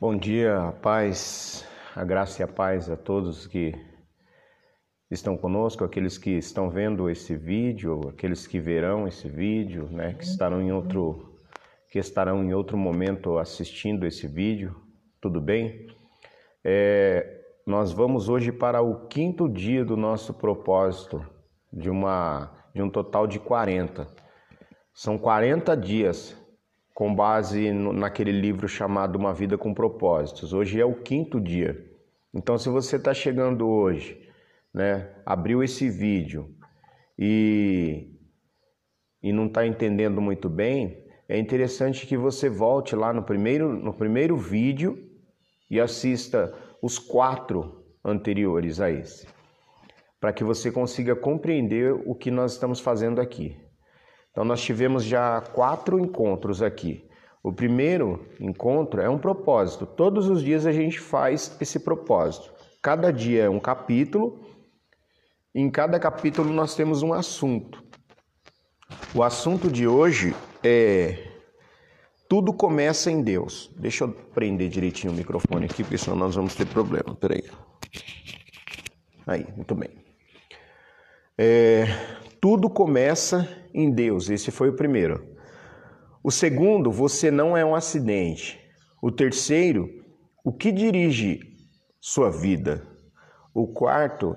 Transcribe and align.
Bom 0.00 0.16
dia, 0.16 0.56
a 0.56 0.70
paz, 0.70 1.66
a 1.92 2.04
graça 2.04 2.40
e 2.40 2.44
a 2.44 2.46
paz 2.46 2.88
a 2.88 2.96
todos 2.96 3.48
que 3.48 3.74
estão 5.10 5.36
conosco, 5.36 5.82
aqueles 5.82 6.16
que 6.16 6.30
estão 6.30 6.70
vendo 6.70 7.10
esse 7.10 7.34
vídeo, 7.34 8.08
aqueles 8.08 8.46
que 8.46 8.60
verão 8.60 9.08
esse 9.08 9.28
vídeo, 9.28 9.88
né, 9.90 10.14
que 10.14 10.22
estarão 10.22 10.62
em 10.62 10.70
outro 10.70 11.40
que 11.90 11.98
estarão 11.98 12.44
em 12.44 12.54
outro 12.54 12.78
momento 12.78 13.38
assistindo 13.38 14.06
esse 14.06 14.28
vídeo. 14.28 14.80
Tudo 15.20 15.40
bem? 15.40 15.88
É, 16.62 17.40
nós 17.66 17.90
vamos 17.90 18.28
hoje 18.28 18.52
para 18.52 18.80
o 18.80 19.08
quinto 19.08 19.48
dia 19.48 19.84
do 19.84 19.96
nosso 19.96 20.32
propósito 20.32 21.26
de 21.72 21.90
uma 21.90 22.52
de 22.72 22.80
um 22.80 22.88
total 22.88 23.26
de 23.26 23.40
40. 23.40 24.06
São 24.94 25.18
40 25.18 25.76
dias 25.76 26.37
com 26.98 27.14
base 27.14 27.70
naquele 27.72 28.32
livro 28.32 28.66
chamado 28.66 29.14
Uma 29.14 29.32
Vida 29.32 29.56
com 29.56 29.72
Propósitos. 29.72 30.52
Hoje 30.52 30.80
é 30.80 30.84
o 30.84 30.96
quinto 30.96 31.40
dia. 31.40 31.88
Então, 32.34 32.58
se 32.58 32.68
você 32.68 32.96
está 32.96 33.14
chegando 33.14 33.68
hoje 33.68 34.20
né, 34.74 35.08
abriu 35.24 35.62
esse 35.62 35.88
vídeo 35.88 36.52
e, 37.16 38.18
e 39.22 39.32
não 39.32 39.46
está 39.46 39.64
entendendo 39.64 40.20
muito 40.20 40.48
bem, 40.48 41.06
é 41.28 41.38
interessante 41.38 42.04
que 42.04 42.16
você 42.16 42.48
volte 42.48 42.96
lá 42.96 43.12
no 43.12 43.22
primeiro, 43.22 43.72
no 43.72 43.94
primeiro 43.94 44.36
vídeo 44.36 44.98
e 45.70 45.78
assista 45.78 46.52
os 46.82 46.98
quatro 46.98 47.80
anteriores 48.04 48.80
a 48.80 48.90
esse, 48.90 49.24
para 50.18 50.32
que 50.32 50.42
você 50.42 50.72
consiga 50.72 51.14
compreender 51.14 51.92
o 51.92 52.12
que 52.12 52.32
nós 52.32 52.54
estamos 52.54 52.80
fazendo 52.80 53.20
aqui. 53.20 53.67
Então, 54.38 54.46
nós 54.46 54.62
tivemos 54.62 55.02
já 55.02 55.40
quatro 55.40 55.98
encontros 55.98 56.62
aqui. 56.62 57.04
O 57.42 57.52
primeiro 57.52 58.24
encontro 58.38 59.00
é 59.00 59.08
um 59.10 59.18
propósito. 59.18 59.84
Todos 59.84 60.28
os 60.28 60.40
dias 60.40 60.64
a 60.64 60.70
gente 60.70 61.00
faz 61.00 61.56
esse 61.60 61.80
propósito. 61.80 62.54
Cada 62.80 63.12
dia 63.12 63.42
é 63.42 63.48
um 63.50 63.58
capítulo 63.58 64.38
em 65.52 65.68
cada 65.68 65.98
capítulo 65.98 66.52
nós 66.52 66.76
temos 66.76 67.02
um 67.02 67.12
assunto. 67.12 67.82
O 69.12 69.24
assunto 69.24 69.68
de 69.68 69.88
hoje 69.88 70.36
é 70.62 71.32
tudo 72.28 72.52
começa 72.52 73.10
em 73.10 73.20
Deus. 73.20 73.68
Deixa 73.76 74.04
eu 74.04 74.12
prender 74.12 74.68
direitinho 74.68 75.12
o 75.12 75.16
microfone 75.16 75.64
aqui, 75.64 75.82
porque 75.82 75.98
senão 75.98 76.16
nós 76.16 76.36
vamos 76.36 76.54
ter 76.54 76.68
problema. 76.68 77.12
Peraí. 77.16 77.42
Aí, 79.26 79.44
muito 79.56 79.74
bem. 79.74 79.90
É, 81.36 81.86
tudo 82.40 82.70
começa 82.70 83.48
em 83.78 83.90
Deus. 83.90 84.28
Esse 84.28 84.50
foi 84.50 84.68
o 84.68 84.76
primeiro. 84.76 85.24
O 86.22 86.30
segundo, 86.30 86.90
você 86.90 87.30
não 87.30 87.56
é 87.56 87.64
um 87.64 87.74
acidente. 87.74 88.58
O 89.00 89.10
terceiro, 89.10 89.88
o 90.44 90.52
que 90.52 90.72
dirige 90.72 91.40
sua 92.00 92.30
vida. 92.30 92.84
O 93.54 93.68
quarto, 93.68 94.36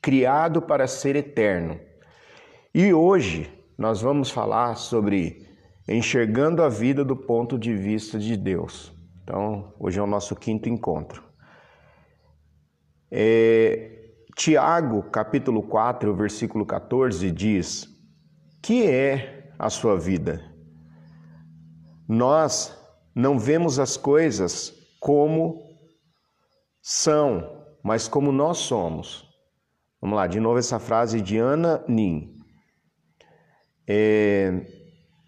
criado 0.00 0.62
para 0.62 0.86
ser 0.86 1.16
eterno. 1.16 1.78
E 2.74 2.92
hoje 2.94 3.52
nós 3.76 4.00
vamos 4.00 4.30
falar 4.30 4.74
sobre 4.76 5.46
enxergando 5.86 6.62
a 6.62 6.68
vida 6.68 7.04
do 7.04 7.16
ponto 7.16 7.58
de 7.58 7.74
vista 7.74 8.18
de 8.18 8.36
Deus. 8.36 8.92
Então, 9.22 9.74
hoje 9.78 9.98
é 9.98 10.02
o 10.02 10.06
nosso 10.06 10.34
quinto 10.34 10.68
encontro. 10.68 11.22
É, 13.10 14.12
Tiago, 14.34 15.02
capítulo 15.10 15.62
4, 15.62 16.14
versículo 16.14 16.64
14, 16.64 17.30
diz: 17.30 17.97
Que 18.68 18.86
é 18.86 19.50
a 19.58 19.70
sua 19.70 19.98
vida? 19.98 20.44
Nós 22.06 22.76
não 23.14 23.38
vemos 23.38 23.78
as 23.78 23.96
coisas 23.96 24.74
como 25.00 25.74
são, 26.82 27.64
mas 27.82 28.06
como 28.06 28.30
nós 28.30 28.58
somos. 28.58 29.26
Vamos 30.02 30.16
lá, 30.16 30.26
de 30.26 30.38
novo 30.38 30.58
essa 30.58 30.78
frase 30.78 31.22
de 31.22 31.38
Ana 31.38 31.82
Nin. 31.88 32.36
É, 33.88 34.52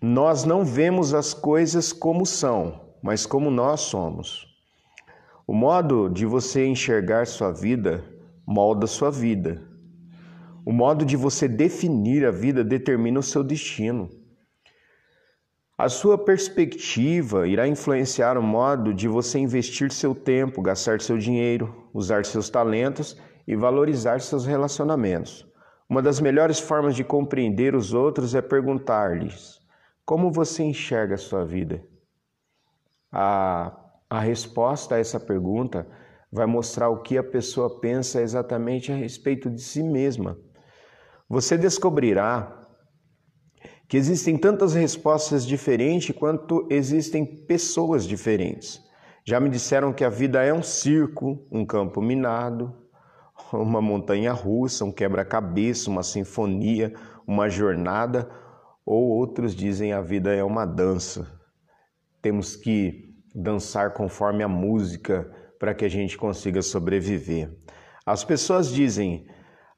nós 0.02 0.44
não 0.44 0.62
vemos 0.62 1.14
as 1.14 1.32
coisas 1.32 1.94
como 1.94 2.26
são, 2.26 2.94
mas 3.02 3.24
como 3.24 3.50
nós 3.50 3.80
somos. 3.80 4.46
O 5.46 5.54
modo 5.54 6.10
de 6.10 6.26
você 6.26 6.66
enxergar 6.66 7.26
sua 7.26 7.52
vida 7.52 8.04
molda 8.46 8.86
sua 8.86 9.10
vida. 9.10 9.69
O 10.64 10.72
modo 10.72 11.04
de 11.04 11.16
você 11.16 11.48
definir 11.48 12.26
a 12.26 12.30
vida 12.30 12.62
determina 12.62 13.20
o 13.20 13.22
seu 13.22 13.42
destino. 13.42 14.10
A 15.76 15.88
sua 15.88 16.18
perspectiva 16.18 17.48
irá 17.48 17.66
influenciar 17.66 18.36
o 18.36 18.42
modo 18.42 18.92
de 18.92 19.08
você 19.08 19.38
investir 19.38 19.90
seu 19.90 20.14
tempo, 20.14 20.60
gastar 20.60 21.00
seu 21.00 21.16
dinheiro, 21.16 21.88
usar 21.94 22.26
seus 22.26 22.50
talentos 22.50 23.16
e 23.48 23.56
valorizar 23.56 24.20
seus 24.20 24.44
relacionamentos. 24.44 25.48
Uma 25.88 26.02
das 26.02 26.20
melhores 26.20 26.60
formas 26.60 26.94
de 26.94 27.02
compreender 27.02 27.74
os 27.74 27.94
outros 27.94 28.34
é 28.34 28.42
perguntar-lhes: 28.42 29.58
como 30.04 30.30
você 30.30 30.62
enxerga 30.62 31.14
a 31.14 31.18
sua 31.18 31.46
vida? 31.46 31.82
A, 33.10 33.74
a 34.10 34.20
resposta 34.20 34.96
a 34.96 34.98
essa 34.98 35.18
pergunta 35.18 35.86
vai 36.30 36.44
mostrar 36.44 36.90
o 36.90 37.00
que 37.00 37.16
a 37.16 37.24
pessoa 37.24 37.80
pensa 37.80 38.20
exatamente 38.20 38.92
a 38.92 38.94
respeito 38.94 39.50
de 39.50 39.62
si 39.62 39.82
mesma. 39.82 40.38
Você 41.30 41.56
descobrirá 41.56 42.66
que 43.86 43.96
existem 43.96 44.36
tantas 44.36 44.74
respostas 44.74 45.46
diferentes 45.46 46.14
quanto 46.16 46.66
existem 46.68 47.24
pessoas 47.24 48.04
diferentes. 48.04 48.84
Já 49.24 49.38
me 49.38 49.48
disseram 49.48 49.92
que 49.92 50.02
a 50.04 50.08
vida 50.08 50.42
é 50.42 50.52
um 50.52 50.62
circo, 50.62 51.46
um 51.48 51.64
campo 51.64 52.02
minado, 52.02 52.74
uma 53.52 53.80
montanha 53.80 54.32
russa, 54.32 54.84
um 54.84 54.90
quebra-cabeça, 54.90 55.88
uma 55.88 56.02
sinfonia, 56.02 56.92
uma 57.24 57.48
jornada, 57.48 58.28
ou 58.84 59.10
outros 59.10 59.54
dizem 59.54 59.92
a 59.92 60.00
vida 60.00 60.34
é 60.34 60.42
uma 60.42 60.66
dança. 60.66 61.30
Temos 62.20 62.56
que 62.56 63.14
dançar 63.32 63.92
conforme 63.92 64.42
a 64.42 64.48
música 64.48 65.30
para 65.60 65.74
que 65.74 65.84
a 65.84 65.88
gente 65.88 66.18
consiga 66.18 66.60
sobreviver. 66.60 67.56
As 68.04 68.24
pessoas 68.24 68.68
dizem 68.68 69.28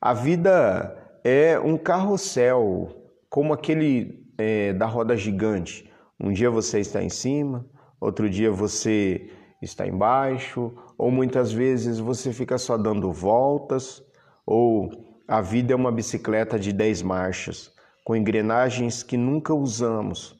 a 0.01 0.15
vida 0.15 1.02
é 1.25 1.59
um 1.59 1.77
carrossel, 1.77 2.89
como 3.29 3.53
aquele 3.53 4.27
é, 4.37 4.73
da 4.73 4.87
roda 4.87 5.17
gigante. 5.17 5.91
Um 6.21 6.33
dia 6.33 6.51
você 6.51 6.81
está 6.81 7.03
em 7.03 7.09
cima, 7.09 7.67
outro 8.01 8.29
dia 8.29 8.51
você 8.51 9.31
está 9.61 9.87
embaixo, 9.87 10.73
ou 10.99 11.11
muitas 11.11 11.53
vezes 11.53 11.99
você 11.99 12.33
fica 12.33 12.59
só 12.59 12.77
dando 12.77 13.13
voltas, 13.13 14.03
ou 14.45 14.91
a 15.29 15.41
vida 15.41 15.73
é 15.73 15.77
uma 15.77 15.93
bicicleta 15.93 16.59
de 16.59 16.73
10 16.73 17.03
marchas, 17.03 17.73
com 18.05 18.17
engrenagens 18.17 19.03
que 19.03 19.17
nunca 19.17 19.55
usamos, 19.55 20.37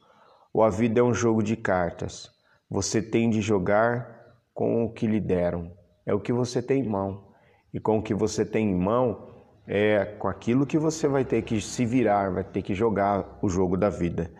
ou 0.53 0.63
a 0.63 0.69
vida 0.69 0.99
é 0.99 1.03
um 1.03 1.13
jogo 1.13 1.41
de 1.41 1.55
cartas. 1.55 2.29
Você 2.69 3.01
tem 3.01 3.29
de 3.29 3.41
jogar 3.41 4.21
com 4.53 4.83
o 4.83 4.91
que 4.91 5.07
lhe 5.07 5.19
deram, 5.19 5.71
é 6.05 6.13
o 6.13 6.19
que 6.19 6.33
você 6.33 6.61
tem 6.61 6.83
em 6.83 6.89
mão. 6.89 7.31
E 7.73 7.79
com 7.79 7.97
o 7.97 8.03
que 8.03 8.13
você 8.13 8.45
tem 8.45 8.69
em 8.69 8.75
mão, 8.75 9.32
é 9.67 10.05
com 10.05 10.27
aquilo 10.27 10.65
que 10.65 10.77
você 10.77 11.07
vai 11.07 11.23
ter 11.23 11.41
que 11.41 11.59
se 11.61 11.85
virar, 11.85 12.31
vai 12.31 12.43
ter 12.43 12.61
que 12.61 12.73
jogar 12.73 13.39
o 13.41 13.49
jogo 13.49 13.77
da 13.77 13.89
vida. 13.89 14.31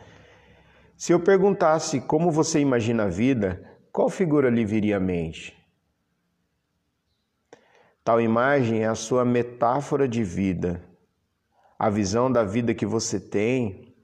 Se 0.96 1.12
eu 1.12 1.20
perguntasse 1.20 2.02
como 2.02 2.32
você 2.32 2.60
imagina 2.60 3.04
a 3.04 3.10
vida, 3.10 3.62
qual 3.92 4.10
figura 4.10 4.50
lhe 4.50 4.66
viria 4.66 4.98
à 4.98 5.00
mente? 5.00 5.56
Tal 8.04 8.20
imagem 8.20 8.84
é 8.84 8.88
a 8.88 8.96
sua 8.96 9.24
metáfora 9.24 10.08
de 10.08 10.24
vida, 10.24 10.84
a 11.80 11.90
visão 11.90 12.32
da 12.32 12.44
vida 12.44 12.74
que 12.74 12.86
você 12.86 13.20
tem, 13.20 13.96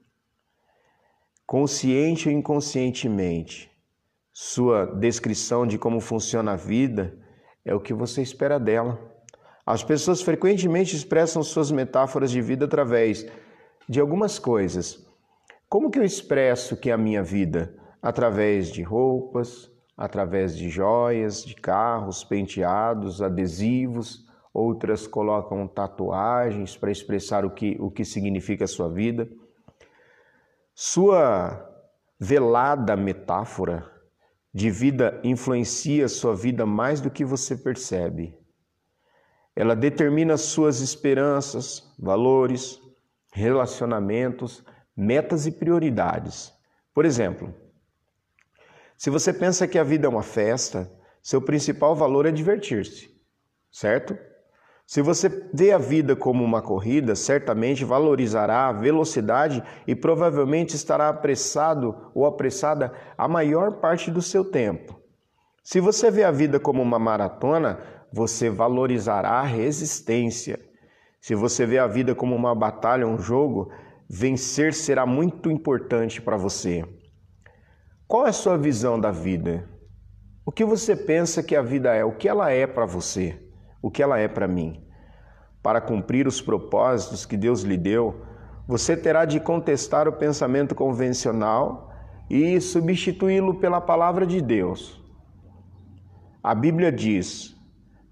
consciente 1.46 2.28
ou 2.28 2.34
inconscientemente. 2.34 3.70
Sua 4.32 4.86
descrição 4.86 5.66
de 5.66 5.76
como 5.76 6.00
funciona 6.00 6.52
a 6.52 6.56
vida 6.56 7.18
é 7.64 7.74
o 7.74 7.80
que 7.80 7.92
você 7.92 8.22
espera 8.22 8.58
dela. 8.58 9.09
As 9.64 9.84
pessoas 9.84 10.22
frequentemente 10.22 10.96
expressam 10.96 11.42
suas 11.42 11.70
metáforas 11.70 12.30
de 12.30 12.40
vida 12.40 12.64
através 12.64 13.26
de 13.88 14.00
algumas 14.00 14.38
coisas. 14.38 15.06
Como 15.68 15.90
que 15.90 15.98
eu 15.98 16.04
expresso 16.04 16.76
que 16.76 16.90
é 16.90 16.92
a 16.92 16.98
minha 16.98 17.22
vida? 17.22 17.74
Através 18.02 18.68
de 18.72 18.82
roupas, 18.82 19.70
através 19.96 20.56
de 20.56 20.68
joias, 20.68 21.44
de 21.44 21.54
carros, 21.54 22.24
penteados, 22.24 23.20
adesivos, 23.20 24.26
outras 24.52 25.06
colocam 25.06 25.68
tatuagens 25.68 26.76
para 26.76 26.90
expressar 26.90 27.44
o 27.44 27.50
que, 27.50 27.76
o 27.78 27.90
que 27.90 28.04
significa 28.04 28.64
a 28.64 28.68
sua 28.68 28.88
vida. 28.88 29.28
Sua 30.74 31.68
velada 32.18 32.96
metáfora 32.96 33.88
de 34.52 34.70
vida 34.70 35.20
influencia 35.22 36.08
sua 36.08 36.34
vida 36.34 36.64
mais 36.66 37.00
do 37.00 37.10
que 37.10 37.24
você 37.24 37.56
percebe. 37.56 38.39
Ela 39.54 39.74
determina 39.74 40.36
suas 40.36 40.80
esperanças, 40.80 41.94
valores, 41.98 42.80
relacionamentos, 43.32 44.64
metas 44.96 45.46
e 45.46 45.52
prioridades. 45.52 46.52
Por 46.94 47.04
exemplo, 47.04 47.54
se 48.96 49.10
você 49.10 49.32
pensa 49.32 49.66
que 49.66 49.78
a 49.78 49.84
vida 49.84 50.06
é 50.06 50.10
uma 50.10 50.22
festa, 50.22 50.90
seu 51.22 51.40
principal 51.40 51.94
valor 51.94 52.26
é 52.26 52.30
divertir-se, 52.30 53.10
certo? 53.70 54.16
Se 54.86 55.00
você 55.00 55.28
vê 55.54 55.70
a 55.70 55.78
vida 55.78 56.16
como 56.16 56.42
uma 56.42 56.60
corrida, 56.60 57.14
certamente 57.14 57.84
valorizará 57.84 58.66
a 58.66 58.72
velocidade 58.72 59.62
e 59.86 59.94
provavelmente 59.94 60.74
estará 60.74 61.08
apressado 61.08 62.10
ou 62.12 62.26
apressada 62.26 62.92
a 63.16 63.28
maior 63.28 63.74
parte 63.74 64.10
do 64.10 64.20
seu 64.20 64.44
tempo. 64.44 65.00
Se 65.62 65.78
você 65.78 66.10
vê 66.10 66.24
a 66.24 66.32
vida 66.32 66.58
como 66.58 66.82
uma 66.82 66.98
maratona, 66.98 67.78
você 68.12 68.50
valorizará 68.50 69.30
a 69.30 69.42
resistência. 69.42 70.58
Se 71.20 71.34
você 71.34 71.66
vê 71.66 71.78
a 71.78 71.86
vida 71.86 72.14
como 72.14 72.34
uma 72.34 72.54
batalha, 72.54 73.06
um 73.06 73.18
jogo, 73.18 73.70
vencer 74.08 74.74
será 74.74 75.06
muito 75.06 75.50
importante 75.50 76.20
para 76.20 76.36
você. 76.36 76.84
Qual 78.08 78.26
é 78.26 78.30
a 78.30 78.32
sua 78.32 78.58
visão 78.58 78.98
da 78.98 79.10
vida? 79.10 79.68
O 80.44 80.50
que 80.50 80.64
você 80.64 80.96
pensa 80.96 81.42
que 81.42 81.54
a 81.54 81.62
vida 81.62 81.94
é? 81.94 82.04
O 82.04 82.16
que 82.16 82.28
ela 82.28 82.50
é 82.50 82.66
para 82.66 82.84
você? 82.84 83.38
O 83.80 83.90
que 83.90 84.02
ela 84.02 84.18
é 84.18 84.26
para 84.26 84.48
mim? 84.48 84.84
Para 85.62 85.80
cumprir 85.80 86.26
os 86.26 86.40
propósitos 86.40 87.24
que 87.24 87.36
Deus 87.36 87.62
lhe 87.62 87.76
deu, 87.76 88.24
você 88.66 88.96
terá 88.96 89.24
de 89.24 89.38
contestar 89.38 90.08
o 90.08 90.12
pensamento 90.12 90.74
convencional 90.74 91.92
e 92.28 92.60
substituí-lo 92.60 93.60
pela 93.60 93.80
palavra 93.80 94.26
de 94.26 94.40
Deus. 94.40 95.00
A 96.42 96.54
Bíblia 96.54 96.90
diz: 96.90 97.59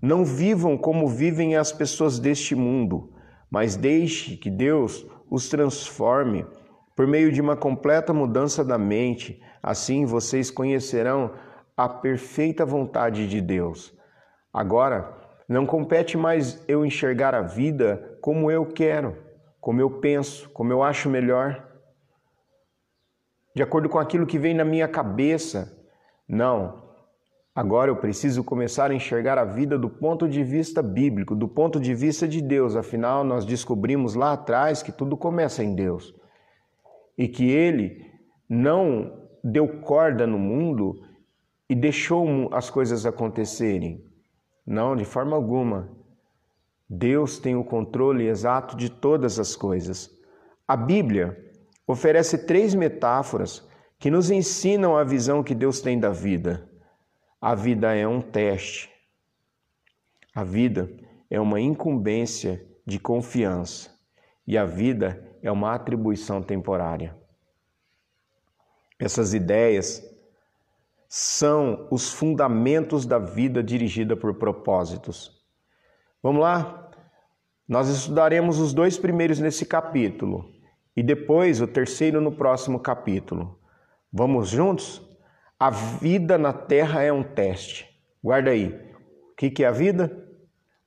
Não 0.01 0.25
vivam 0.25 0.77
como 0.77 1.09
vivem 1.09 1.57
as 1.57 1.73
pessoas 1.73 2.19
deste 2.19 2.55
mundo, 2.55 3.13
mas 3.51 3.77
deixe 3.77 4.37
que 4.37 4.51
Deus 4.51 5.07
os 5.31 5.49
transforme 5.49 6.47
por 6.95 7.07
meio 7.07 7.31
de 7.33 7.41
uma 7.41 7.57
completa 7.57 8.13
mudança 8.13 8.65
da 8.65 8.79
mente. 8.79 9.43
Assim 9.63 10.05
vocês 10.05 10.51
conhecerão 10.51 11.33
a 11.77 11.89
perfeita 11.89 12.65
vontade 12.65 13.29
de 13.29 13.41
Deus. 13.41 13.97
Agora, 14.53 15.17
não 15.49 15.65
compete 15.65 16.17
mais 16.17 16.63
eu 16.69 16.85
enxergar 16.85 17.35
a 17.35 17.43
vida 17.43 18.19
como 18.21 18.51
eu 18.51 18.67
quero, 18.67 19.17
como 19.61 19.81
eu 19.81 19.99
penso, 20.01 20.49
como 20.51 20.73
eu 20.73 20.83
acho 20.83 21.09
melhor, 21.09 21.69
de 23.55 23.63
acordo 23.63 23.89
com 23.89 23.99
aquilo 23.99 24.27
que 24.27 24.39
vem 24.39 24.55
na 24.55 24.65
minha 24.65 24.87
cabeça. 24.87 25.77
Não. 26.29 26.88
Agora 27.59 27.91
eu 27.91 27.97
preciso 27.97 28.45
começar 28.45 28.93
a 28.93 28.95
enxergar 28.95 29.37
a 29.37 29.45
vida 29.45 29.77
do 29.77 29.91
ponto 29.91 30.29
de 30.29 30.45
vista 30.45 30.81
bíblico, 30.81 31.35
do 31.35 31.49
ponto 31.49 31.81
de 31.81 31.93
vista 31.93 32.29
de 32.29 32.41
Deus. 32.41 32.77
Afinal, 32.77 33.25
nós 33.25 33.45
descobrimos 33.45 34.15
lá 34.15 34.35
atrás 34.35 34.81
que 34.81 34.93
tudo 34.93 35.17
começa 35.17 35.65
em 35.65 35.75
Deus 35.75 36.15
e 37.19 37.27
que 37.27 37.51
Ele 37.51 38.01
não 38.49 39.29
deu 39.43 39.81
corda 39.81 40.25
no 40.25 40.39
mundo 40.39 41.03
e 41.69 41.75
deixou 41.75 42.49
as 42.55 42.71
coisas 42.71 43.05
acontecerem. 43.05 44.05
Não, 44.65 44.95
de 44.95 45.05
forma 45.05 45.35
alguma. 45.35 45.91
Deus 46.89 47.41
tem 47.41 47.57
o 47.57 47.65
controle 47.65 48.29
exato 48.29 48.77
de 48.77 48.89
todas 48.89 49.37
as 49.41 49.57
coisas. 49.57 50.09
A 50.65 50.77
Bíblia 50.77 51.37
oferece 51.89 52.47
três 52.47 52.73
metáforas 52.73 53.69
que 53.99 54.13
nos 54.13 54.31
ensinam 54.31 54.97
a 54.97 55.03
visão 55.03 55.43
que 55.43 55.57
Deus 55.57 55.81
tem 55.81 55.99
da 55.99 56.11
vida. 56.11 56.69
A 57.41 57.55
vida 57.55 57.95
é 57.95 58.07
um 58.07 58.21
teste. 58.21 58.91
A 60.35 60.43
vida 60.43 60.91
é 61.31 61.41
uma 61.41 61.61
incumbência 61.61 62.67
de 62.85 62.99
confiança. 62.99 63.91
E 64.47 64.59
a 64.59 64.65
vida 64.65 65.37
é 65.43 65.51
uma 65.51 65.75
atribuição 65.75 66.43
temporária. 66.43 67.17
Essas 68.99 69.35
ideias 69.35 70.03
são 71.09 71.87
os 71.91 72.13
fundamentos 72.13 73.07
da 73.07 73.19
vida 73.19 73.63
dirigida 73.63 74.17
por 74.17 74.35
propósitos. 74.35 75.41
Vamos 76.23 76.43
lá? 76.43 76.91
Nós 77.67 77.89
estudaremos 77.89 78.59
os 78.59 78.75
dois 78.75 78.99
primeiros 78.99 79.39
nesse 79.39 79.65
capítulo 79.65 80.53
e 80.97 81.03
depois 81.03 81.61
o 81.61 81.67
terceiro 81.67 82.21
no 82.21 82.33
próximo 82.33 82.81
capítulo. 82.81 83.59
Vamos 84.13 84.49
juntos? 84.49 85.08
A 85.61 85.71
vida 85.71 86.39
na 86.39 86.53
terra 86.53 87.03
é 87.03 87.13
um 87.13 87.25
teste. 87.25 87.85
Guarda 88.23 88.53
aí. 88.53 88.69
O 89.33 89.35
que 89.35 89.65
é 89.65 89.67
a 89.67 89.73
vida? 89.73 90.25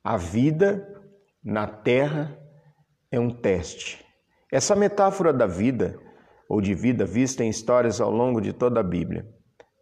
A 0.02 0.16
vida 0.16 0.88
na 1.44 1.68
terra 1.68 2.38
é 3.12 3.20
um 3.20 3.30
teste. 3.30 4.06
Essa 4.50 4.74
metáfora 4.74 5.34
da 5.34 5.46
vida, 5.46 6.00
ou 6.48 6.62
de 6.62 6.74
vida 6.74 7.06
vista 7.06 7.44
em 7.44 7.50
histórias 7.50 8.00
ao 8.00 8.12
longo 8.12 8.40
de 8.40 8.54
toda 8.54 8.80
a 8.80 8.84
Bíblia, 8.84 9.28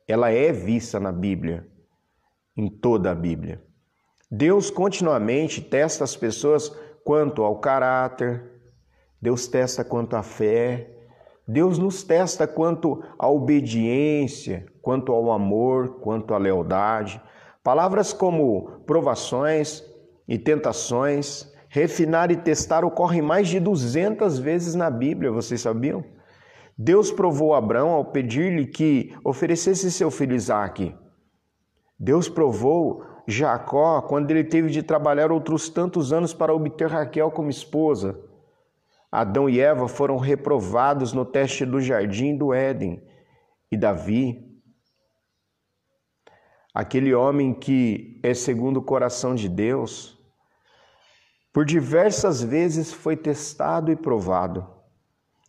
ela 0.07 0.31
é 0.31 0.51
vista 0.51 0.99
na 0.99 1.11
Bíblia, 1.11 1.67
em 2.57 2.67
toda 2.67 3.11
a 3.11 3.15
Bíblia. 3.15 3.63
Deus 4.29 4.71
continuamente 4.71 5.61
testa 5.61 6.03
as 6.03 6.15
pessoas 6.15 6.69
quanto 7.03 7.43
ao 7.43 7.59
caráter, 7.59 8.43
Deus 9.21 9.47
testa 9.47 9.83
quanto 9.83 10.15
à 10.15 10.23
fé, 10.23 10.98
Deus 11.51 11.79
nos 11.79 12.03
testa 12.03 12.45
quanto 12.45 13.01
à 13.17 13.27
obediência, 13.27 14.67
quanto 14.83 15.11
ao 15.11 15.31
amor, 15.31 15.99
quanto 15.99 16.35
à 16.35 16.37
lealdade. 16.37 17.19
Palavras 17.63 18.13
como 18.13 18.69
provações 18.85 19.83
e 20.27 20.37
tentações, 20.37 21.51
refinar 21.67 22.29
e 22.29 22.37
testar 22.37 22.85
ocorrem 22.85 23.23
mais 23.23 23.47
de 23.47 23.59
200 23.59 24.37
vezes 24.37 24.75
na 24.75 24.91
Bíblia, 24.91 25.31
vocês 25.31 25.59
sabiam? 25.59 26.03
Deus 26.77 27.11
provou 27.11 27.55
Abraão 27.55 27.89
ao 27.89 28.05
pedir-lhe 28.05 28.67
que 28.67 29.15
oferecesse 29.25 29.91
seu 29.91 30.11
filho 30.11 30.35
Isaque. 30.35 30.95
Deus 31.99 32.29
provou 32.29 33.03
Jacó 33.27 34.03
quando 34.03 34.29
ele 34.29 34.43
teve 34.43 34.69
de 34.69 34.83
trabalhar 34.83 35.31
outros 35.31 35.67
tantos 35.67 36.13
anos 36.13 36.31
para 36.31 36.53
obter 36.53 36.89
Raquel 36.89 37.31
como 37.31 37.49
esposa. 37.49 38.28
Adão 39.11 39.49
e 39.49 39.59
Eva 39.59 39.87
foram 39.87 40.17
reprovados 40.17 41.13
no 41.13 41.25
teste 41.25 41.65
do 41.65 41.81
jardim 41.81 42.37
do 42.37 42.53
Éden. 42.53 43.03
E 43.71 43.77
Davi, 43.77 44.47
aquele 46.73 47.13
homem 47.13 47.53
que 47.53 48.19
é 48.23 48.33
segundo 48.33 48.77
o 48.77 48.83
coração 48.83 49.33
de 49.33 49.49
Deus, 49.49 50.17
por 51.51 51.65
diversas 51.65 52.41
vezes 52.43 52.93
foi 52.93 53.17
testado 53.17 53.91
e 53.91 53.95
provado. 53.95 54.67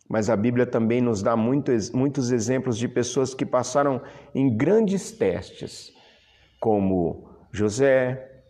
Mas 0.09 0.29
a 0.29 0.35
Bíblia 0.35 0.65
também 0.65 0.99
nos 0.99 1.23
dá 1.23 1.37
muitos, 1.37 1.89
muitos 1.91 2.31
exemplos 2.31 2.77
de 2.77 2.87
pessoas 2.87 3.33
que 3.33 3.45
passaram 3.45 4.01
em 4.35 4.55
grandes 4.55 5.11
testes, 5.11 5.93
como 6.59 7.29
José, 7.51 8.43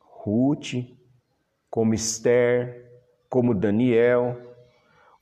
Ruth, 0.00 0.72
como 1.68 1.92
Esther, 1.92 2.90
como 3.28 3.54
Daniel. 3.54 4.51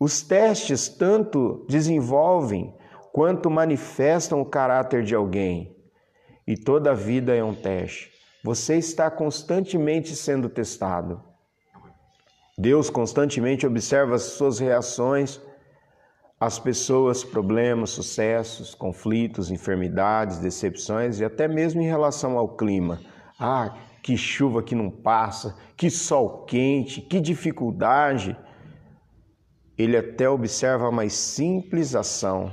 Os 0.00 0.22
testes 0.22 0.88
tanto 0.88 1.66
desenvolvem 1.68 2.74
quanto 3.12 3.50
manifestam 3.50 4.40
o 4.40 4.46
caráter 4.46 5.04
de 5.04 5.14
alguém. 5.14 5.76
E 6.46 6.56
toda 6.56 6.94
vida 6.94 7.36
é 7.36 7.44
um 7.44 7.54
teste. 7.54 8.10
Você 8.42 8.76
está 8.76 9.10
constantemente 9.10 10.16
sendo 10.16 10.48
testado. 10.48 11.22
Deus 12.58 12.88
constantemente 12.88 13.66
observa 13.66 14.14
as 14.14 14.22
suas 14.22 14.58
reações 14.58 15.40
as 16.40 16.58
pessoas, 16.58 17.22
problemas, 17.22 17.90
sucessos, 17.90 18.74
conflitos, 18.74 19.50
enfermidades, 19.50 20.38
decepções 20.38 21.20
e 21.20 21.24
até 21.24 21.46
mesmo 21.46 21.82
em 21.82 21.86
relação 21.86 22.38
ao 22.38 22.56
clima. 22.56 22.98
Ah, 23.38 23.76
que 24.02 24.16
chuva 24.16 24.62
que 24.62 24.74
não 24.74 24.90
passa, 24.90 25.54
que 25.76 25.90
sol 25.90 26.46
quente, 26.46 27.02
que 27.02 27.20
dificuldade. 27.20 28.34
Ele 29.80 29.96
até 29.96 30.28
observa 30.28 30.88
a 30.88 30.92
mais 30.92 31.14
simples 31.14 31.94
ação, 31.94 32.52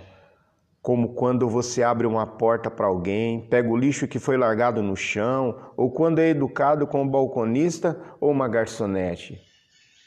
como 0.81 1.13
quando 1.13 1.49
você 1.49 1.83
abre 1.83 2.07
uma 2.07 2.25
porta 2.25 2.71
para 2.71 2.87
alguém, 2.87 3.49
pega 3.49 3.67
o 3.67 3.75
lixo 3.75 4.07
que 4.07 4.17
foi 4.17 4.37
largado 4.37 4.81
no 4.81 4.95
chão, 4.95 5.73
ou 5.75 5.91
quando 5.91 6.19
é 6.19 6.29
educado 6.29 6.87
com 6.87 7.01
um 7.01 7.07
balconista 7.07 7.99
ou 8.21 8.31
uma 8.31 8.47
garçonete. 8.47 9.41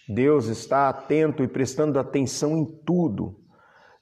Deus 0.09 0.47
está 0.47 0.89
atento 0.89 1.43
e 1.43 1.47
prestando 1.47 1.99
atenção 1.99 2.57
em 2.57 2.65
tudo. 2.87 3.37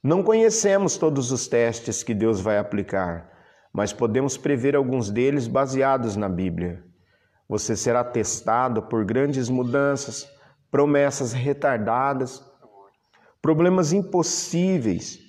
Não 0.01 0.23
conhecemos 0.23 0.95
todos 0.95 1.29
os 1.29 1.45
testes 1.45 2.01
que 2.01 2.13
Deus 2.13 2.39
vai 2.39 2.57
aplicar, 2.57 3.29
mas 3.73 3.91
podemos 3.91 4.37
prever 4.37 4.77
alguns 4.77 5.11
deles 5.11 5.45
baseados 5.45 6.15
na 6.15 6.29
Bíblia. 6.29 6.85
Você 7.49 7.75
será 7.75 8.01
testado 8.01 8.83
por 8.83 9.03
grandes 9.03 9.49
mudanças, 9.49 10.25
promessas 10.71 11.33
retardadas, 11.33 12.47
problemas 13.41 13.93
impossíveis, 13.93 15.19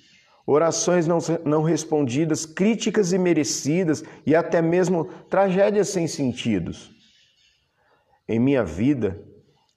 orações 0.45 1.07
não, 1.07 1.19
não 1.45 1.63
respondidas, 1.63 2.45
críticas 2.45 3.13
imerecidas 3.13 4.03
e 4.25 4.35
até 4.35 4.61
mesmo 4.61 5.05
tragédias 5.29 5.89
sem 5.89 6.07
sentidos. 6.07 6.91
Em 8.27 8.39
minha 8.39 8.63
vida, 8.63 9.21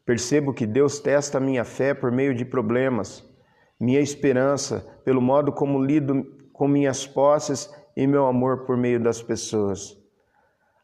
percebo 0.04 0.52
que 0.52 0.66
Deus 0.66 0.98
testa 0.98 1.38
a 1.38 1.40
minha 1.40 1.64
fé 1.64 1.94
por 1.94 2.10
meio 2.10 2.34
de 2.34 2.44
problemas 2.44 3.24
minha 3.78 4.00
esperança 4.00 4.80
pelo 5.04 5.20
modo 5.20 5.52
como 5.52 5.84
lido 5.84 6.24
com 6.52 6.68
minhas 6.68 7.06
posses 7.06 7.68
e 7.96 8.06
meu 8.06 8.26
amor 8.26 8.64
por 8.64 8.76
meio 8.76 8.98
das 9.00 9.22
pessoas. 9.22 9.96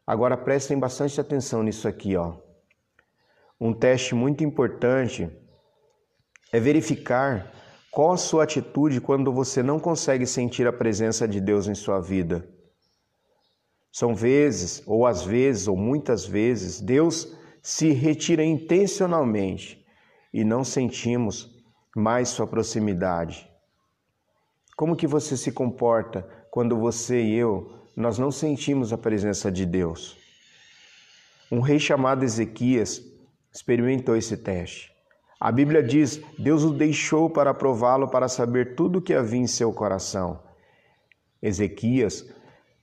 Agora 0.05 0.37
prestem 0.37 0.77
bastante 0.77 1.19
atenção 1.19 1.63
nisso 1.63 1.87
aqui, 1.87 2.15
ó. 2.15 2.35
Um 3.59 3.73
teste 3.73 4.15
muito 4.15 4.43
importante 4.43 5.29
é 6.51 6.59
verificar 6.59 7.51
qual 7.91 8.13
a 8.13 8.17
sua 8.17 8.43
atitude 8.43 9.01
quando 9.01 9.31
você 9.31 9.61
não 9.61 9.79
consegue 9.79 10.25
sentir 10.25 10.67
a 10.67 10.73
presença 10.73 11.27
de 11.27 11.39
Deus 11.39 11.67
em 11.67 11.75
sua 11.75 11.99
vida. 11.99 12.47
São 13.91 14.15
vezes, 14.15 14.81
ou 14.85 15.05
às 15.05 15.23
vezes, 15.23 15.67
ou 15.67 15.75
muitas 15.75 16.25
vezes, 16.25 16.79
Deus 16.79 17.35
se 17.61 17.91
retira 17.91 18.43
intencionalmente 18.43 19.85
e 20.33 20.43
não 20.43 20.63
sentimos 20.63 21.61
mais 21.95 22.29
sua 22.29 22.47
proximidade. 22.47 23.49
Como 24.77 24.95
que 24.95 25.05
você 25.05 25.35
se 25.35 25.51
comporta 25.51 26.27
quando 26.49 26.77
você 26.77 27.21
e 27.21 27.35
eu 27.35 27.79
nós 27.95 28.17
não 28.17 28.31
sentimos 28.31 28.93
a 28.93 28.97
presença 28.97 29.51
de 29.51 29.65
Deus? 29.65 30.17
Um 31.51 31.59
rei 31.59 31.77
chamado 31.77 32.23
Ezequias 32.23 33.01
experimentou 33.53 34.15
esse 34.15 34.37
teste. 34.37 34.90
A 35.41 35.51
Bíblia 35.51 35.81
diz: 35.81 36.21
Deus 36.37 36.63
o 36.63 36.71
deixou 36.71 37.27
para 37.27 37.51
prová-lo 37.51 38.07
para 38.07 38.27
saber 38.27 38.75
tudo 38.75 38.99
o 38.99 39.01
que 39.01 39.11
havia 39.11 39.39
em 39.39 39.47
seu 39.47 39.73
coração. 39.73 40.39
Ezequias 41.41 42.23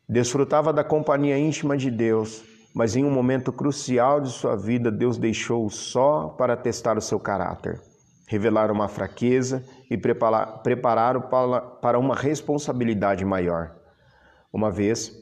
desfrutava 0.08 0.72
da 0.72 0.82
companhia 0.82 1.38
íntima 1.38 1.76
de 1.76 1.88
Deus, 1.88 2.42
mas 2.74 2.96
em 2.96 3.04
um 3.04 3.12
momento 3.12 3.52
crucial 3.52 4.20
de 4.20 4.30
sua 4.30 4.56
vida, 4.56 4.90
Deus 4.90 5.16
deixou-o 5.16 5.70
só 5.70 6.30
para 6.36 6.56
testar 6.56 6.98
o 6.98 7.00
seu 7.00 7.20
caráter, 7.20 7.80
revelar 8.26 8.72
uma 8.72 8.88
fraqueza 8.88 9.62
e 9.88 9.96
preparar-o 9.96 11.28
para 11.80 11.96
uma 11.96 12.16
responsabilidade 12.16 13.24
maior. 13.24 13.76
Uma 14.52 14.68
vez 14.68 15.12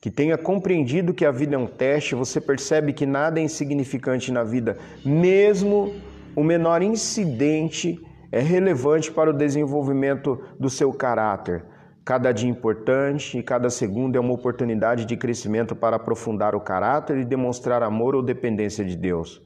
que 0.00 0.12
tenha 0.12 0.38
compreendido 0.38 1.12
que 1.12 1.24
a 1.24 1.32
vida 1.32 1.56
é 1.56 1.58
um 1.58 1.66
teste, 1.66 2.14
você 2.14 2.40
percebe 2.40 2.92
que 2.92 3.04
nada 3.04 3.40
é 3.40 3.42
insignificante 3.42 4.30
na 4.30 4.44
vida, 4.44 4.78
mesmo 5.04 5.92
o 6.36 6.42
menor 6.42 6.82
incidente 6.82 8.00
é 8.30 8.40
relevante 8.40 9.12
para 9.12 9.30
o 9.30 9.32
desenvolvimento 9.32 10.42
do 10.58 10.68
seu 10.68 10.92
caráter. 10.92 11.64
Cada 12.04 12.32
dia 12.32 12.50
importante 12.50 13.38
e 13.38 13.42
cada 13.42 13.70
segundo 13.70 14.16
é 14.16 14.20
uma 14.20 14.34
oportunidade 14.34 15.04
de 15.04 15.16
crescimento 15.16 15.74
para 15.74 15.96
aprofundar 15.96 16.54
o 16.54 16.60
caráter 16.60 17.18
e 17.18 17.24
demonstrar 17.24 17.82
amor 17.82 18.14
ou 18.14 18.22
dependência 18.22 18.84
de 18.84 18.96
Deus. 18.96 19.40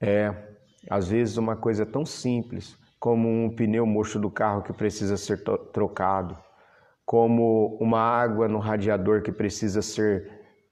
É, 0.00 0.32
às 0.88 1.08
vezes, 1.08 1.36
uma 1.36 1.56
coisa 1.56 1.84
tão 1.84 2.06
simples 2.06 2.78
como 3.00 3.28
um 3.28 3.54
pneu 3.54 3.84
murcho 3.84 4.18
do 4.18 4.30
carro 4.30 4.62
que 4.62 4.72
precisa 4.72 5.16
ser 5.16 5.42
trocado, 5.72 6.36
como 7.04 7.76
uma 7.80 8.00
água 8.00 8.48
no 8.48 8.58
radiador 8.58 9.22
que 9.22 9.32
precisa 9.32 9.82
ser 9.82 10.30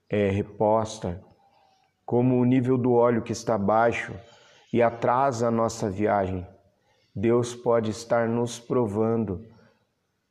é, 0.09 0.29
reposta, 0.29 1.21
como 2.05 2.39
o 2.39 2.45
nível 2.45 2.77
do 2.77 2.93
óleo 2.93 3.21
que 3.21 3.31
está 3.31 3.57
baixo 3.57 4.13
e 4.71 4.81
atrasa 4.81 5.47
a 5.47 5.51
nossa 5.51 5.89
viagem. 5.89 6.45
Deus 7.15 7.55
pode 7.55 7.91
estar 7.91 8.27
nos 8.27 8.59
provando. 8.59 9.45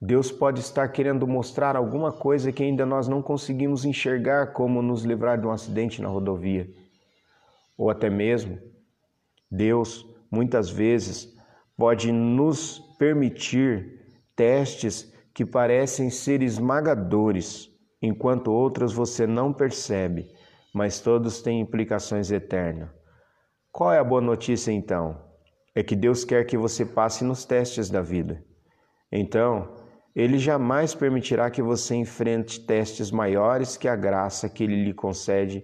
Deus 0.00 0.30
pode 0.30 0.60
estar 0.60 0.88
querendo 0.88 1.26
mostrar 1.26 1.74
alguma 1.74 2.12
coisa 2.12 2.52
que 2.52 2.62
ainda 2.62 2.84
nós 2.84 3.08
não 3.08 3.22
conseguimos 3.22 3.84
enxergar, 3.84 4.52
como 4.52 4.82
nos 4.82 5.04
livrar 5.04 5.40
de 5.40 5.46
um 5.46 5.50
acidente 5.50 6.02
na 6.02 6.08
rodovia. 6.08 6.68
Ou 7.76 7.90
até 7.90 8.08
mesmo, 8.08 8.58
Deus, 9.50 10.06
muitas 10.30 10.68
vezes, 10.70 11.34
pode 11.76 12.12
nos 12.12 12.78
permitir 12.98 14.00
testes 14.34 15.12
que 15.34 15.44
parecem 15.44 16.08
ser 16.08 16.42
esmagadores, 16.42 17.70
enquanto 18.00 18.52
outros 18.52 18.92
você 18.92 19.26
não 19.26 19.52
percebe, 19.52 20.30
mas 20.72 21.00
todos 21.00 21.42
têm 21.42 21.60
implicações 21.60 22.30
eternas. 22.30 22.95
Qual 23.76 23.92
é 23.92 23.98
a 23.98 24.04
boa 24.04 24.22
notícia 24.22 24.72
então? 24.72 25.20
É 25.74 25.82
que 25.82 25.94
Deus 25.94 26.24
quer 26.24 26.46
que 26.46 26.56
você 26.56 26.82
passe 26.82 27.22
nos 27.22 27.44
testes 27.44 27.90
da 27.90 28.00
vida. 28.00 28.42
Então, 29.12 29.76
Ele 30.14 30.38
jamais 30.38 30.94
permitirá 30.94 31.50
que 31.50 31.60
você 31.60 31.94
enfrente 31.94 32.64
testes 32.64 33.10
maiores 33.10 33.76
que 33.76 33.86
a 33.86 33.94
graça 33.94 34.48
que 34.48 34.64
Ele 34.64 34.82
lhe 34.82 34.94
concede 34.94 35.62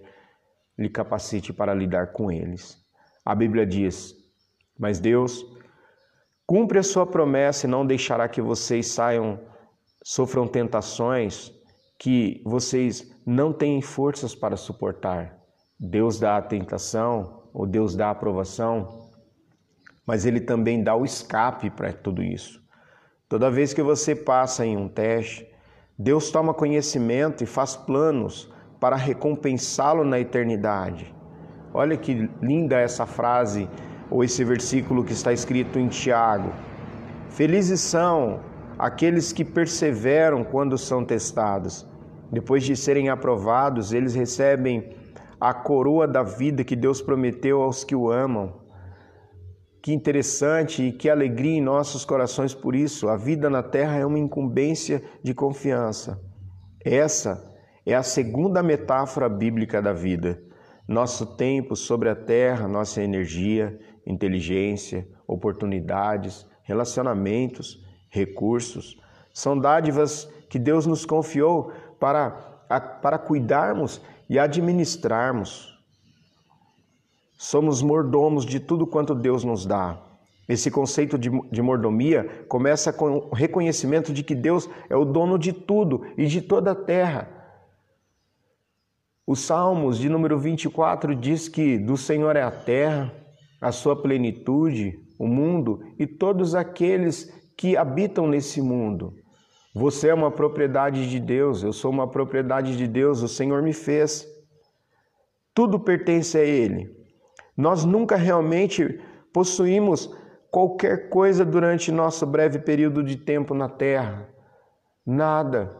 lhe 0.77 0.89
capacite 0.89 1.51
para 1.51 1.73
lidar 1.73 2.11
com 2.11 2.31
eles. 2.31 2.77
A 3.25 3.33
Bíblia 3.33 3.65
diz: 3.65 4.13
Mas 4.77 4.99
Deus 4.99 5.43
cumpre 6.45 6.77
a 6.77 6.83
sua 6.83 7.07
promessa 7.07 7.65
e 7.65 7.69
não 7.71 7.83
deixará 7.83 8.29
que 8.29 8.43
vocês 8.43 8.91
saiam, 8.91 9.39
sofram 10.03 10.47
tentações 10.47 11.51
que 11.97 12.43
vocês 12.45 13.11
não 13.25 13.51
têm 13.51 13.81
forças 13.81 14.35
para 14.35 14.55
suportar. 14.55 15.35
Deus 15.79 16.19
dá 16.19 16.37
a 16.37 16.43
tentação 16.43 17.41
o 17.53 17.67
Deus 17.67 17.95
dá 17.95 18.09
aprovação, 18.09 19.11
mas 20.05 20.25
ele 20.25 20.41
também 20.41 20.83
dá 20.83 20.95
o 20.95 21.05
escape 21.05 21.69
para 21.69 21.93
tudo 21.93 22.23
isso. 22.23 22.61
Toda 23.29 23.51
vez 23.51 23.73
que 23.73 23.81
você 23.81 24.15
passa 24.15 24.65
em 24.65 24.75
um 24.75 24.87
teste, 24.87 25.47
Deus 25.97 26.31
toma 26.31 26.53
conhecimento 26.53 27.43
e 27.43 27.47
faz 27.47 27.75
planos 27.75 28.51
para 28.79 28.95
recompensá-lo 28.95 30.03
na 30.03 30.19
eternidade. 30.19 31.13
Olha 31.73 31.95
que 31.95 32.29
linda 32.41 32.79
essa 32.79 33.05
frase 33.05 33.69
ou 34.09 34.23
esse 34.23 34.43
versículo 34.43 35.03
que 35.03 35.13
está 35.13 35.31
escrito 35.31 35.79
em 35.79 35.87
Tiago. 35.87 36.51
Felizes 37.29 37.79
são 37.79 38.41
aqueles 38.77 39.31
que 39.31 39.45
perseveram 39.45 40.43
quando 40.43 40.77
são 40.77 41.05
testados. 41.05 41.87
Depois 42.31 42.63
de 42.63 42.75
serem 42.75 43.09
aprovados, 43.09 43.93
eles 43.93 44.13
recebem 44.15 45.02
a 45.43 45.53
coroa 45.53 46.07
da 46.07 46.23
vida 46.23 46.63
que 46.63 46.73
Deus 46.73 47.01
prometeu 47.01 47.61
aos 47.61 47.83
que 47.83 47.93
o 47.93 48.09
amam. 48.09 48.61
Que 49.81 49.91
interessante 49.91 50.81
e 50.81 50.93
que 50.93 51.09
alegria 51.09 51.57
em 51.57 51.61
nossos 51.61 52.05
corações 52.05 52.53
por 52.53 52.73
isso. 52.73 53.09
A 53.09 53.17
vida 53.17 53.49
na 53.49 53.61
terra 53.61 53.97
é 53.97 54.05
uma 54.05 54.17
incumbência 54.17 55.03
de 55.21 55.33
confiança. 55.33 56.17
Essa 56.79 57.43
é 57.85 57.93
a 57.93 58.01
segunda 58.01 58.63
metáfora 58.63 59.27
bíblica 59.27 59.81
da 59.81 59.91
vida. 59.91 60.41
Nosso 60.87 61.35
tempo 61.35 61.75
sobre 61.75 62.07
a 62.07 62.15
terra, 62.15 62.65
nossa 62.65 63.03
energia, 63.03 63.77
inteligência, 64.07 65.05
oportunidades, 65.27 66.47
relacionamentos, 66.63 67.85
recursos, 68.09 68.97
são 69.33 69.59
dádivas 69.59 70.23
que 70.49 70.57
Deus 70.57 70.85
nos 70.85 71.05
confiou 71.05 71.73
para, 71.99 72.31
para 73.01 73.17
cuidarmos 73.17 74.01
e 74.29 74.39
administrarmos. 74.39 75.73
Somos 77.37 77.81
mordomos 77.81 78.45
de 78.45 78.59
tudo 78.59 78.87
quanto 78.87 79.13
Deus 79.13 79.43
nos 79.43 79.65
dá. 79.65 80.01
Esse 80.47 80.69
conceito 80.69 81.17
de, 81.17 81.29
de, 81.51 81.61
mordomia 81.61 82.45
começa 82.49 82.91
com 82.91 83.17
o 83.17 83.33
reconhecimento 83.33 84.13
de 84.13 84.23
que 84.23 84.35
Deus 84.35 84.69
é 84.89 84.95
o 84.95 85.05
dono 85.05 85.37
de 85.37 85.53
tudo 85.53 86.05
e 86.17 86.25
de 86.25 86.41
toda 86.41 86.71
a 86.71 86.75
terra. 86.75 87.29
Os 89.25 89.39
Salmos 89.39 89.97
de 89.97 90.09
número 90.09 90.37
24 90.37 91.15
diz 91.15 91.47
que 91.47 91.77
do 91.77 91.95
Senhor 91.95 92.35
é 92.35 92.41
a 92.41 92.51
terra, 92.51 93.13
a 93.61 93.71
sua 93.71 94.01
plenitude, 94.01 94.99
o 95.17 95.27
mundo 95.27 95.81
e 95.97 96.05
todos 96.05 96.55
aqueles 96.55 97.31
que 97.57 97.77
habitam 97.77 98.27
nesse 98.27 98.61
mundo. 98.61 99.15
Você 99.73 100.09
é 100.09 100.13
uma 100.13 100.29
propriedade 100.29 101.09
de 101.09 101.19
Deus, 101.19 101.63
eu 101.63 101.73
sou 101.73 101.89
uma 101.89 102.07
propriedade 102.07 102.77
de 102.77 102.87
Deus, 102.87 103.23
o 103.23 103.27
Senhor 103.27 103.63
me 103.63 103.73
fez. 103.73 104.27
Tudo 105.53 105.79
pertence 105.79 106.37
a 106.37 106.43
Ele. 106.43 106.95
Nós 107.57 107.83
nunca 107.83 108.15
realmente 108.15 108.99
possuímos 109.33 110.15
qualquer 110.51 111.09
coisa 111.09 111.43
durante 111.43 111.91
nosso 111.91 112.25
breve 112.27 112.59
período 112.59 113.03
de 113.03 113.17
tempo 113.17 113.55
na 113.55 113.67
terra. 113.67 114.29
Nada. 115.03 115.75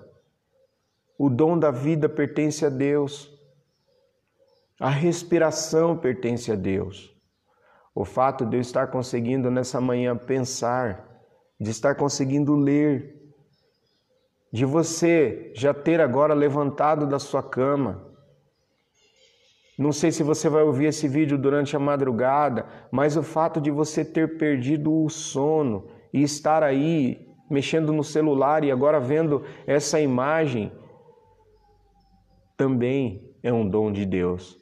O 1.15 1.29
dom 1.29 1.57
da 1.57 1.69
vida 1.69 2.09
pertence 2.09 2.65
a 2.65 2.69
Deus. 2.69 3.31
A 4.79 4.89
respiração 4.89 5.95
pertence 5.95 6.51
a 6.51 6.55
Deus. 6.55 7.15
O 7.93 8.03
fato 8.03 8.43
de 8.43 8.57
eu 8.57 8.61
estar 8.61 8.87
conseguindo 8.87 9.51
nessa 9.51 9.79
manhã 9.79 10.17
pensar, 10.17 11.07
de 11.59 11.69
estar 11.69 11.93
conseguindo 11.93 12.55
ler, 12.55 13.22
de 14.53 14.65
você 14.65 15.51
já 15.55 15.73
ter 15.73 15.99
agora 15.99 16.35
levantado 16.35 17.07
da 17.07 17.17
sua 17.17 17.41
cama. 17.41 18.13
Não 19.75 19.91
sei 19.91 20.11
se 20.11 20.21
você 20.21 20.47
vai 20.47 20.61
ouvir 20.61 20.85
esse 20.85 21.07
vídeo 21.07 21.39
durante 21.39 21.75
a 21.75 21.79
madrugada, 21.79 22.67
mas 22.91 23.17
o 23.17 23.23
fato 23.23 23.59
de 23.59 23.71
você 23.71 24.05
ter 24.05 24.37
perdido 24.37 24.93
o 24.93 25.09
sono 25.09 25.89
e 26.13 26.21
estar 26.21 26.61
aí 26.61 27.27
mexendo 27.49 27.91
no 27.91 28.03
celular 28.03 28.63
e 28.63 28.71
agora 28.71 28.99
vendo 28.99 29.43
essa 29.65 29.99
imagem 29.99 30.71
também 32.55 33.35
é 33.41 33.51
um 33.51 33.67
dom 33.67 33.91
de 33.91 34.05
Deus. 34.05 34.61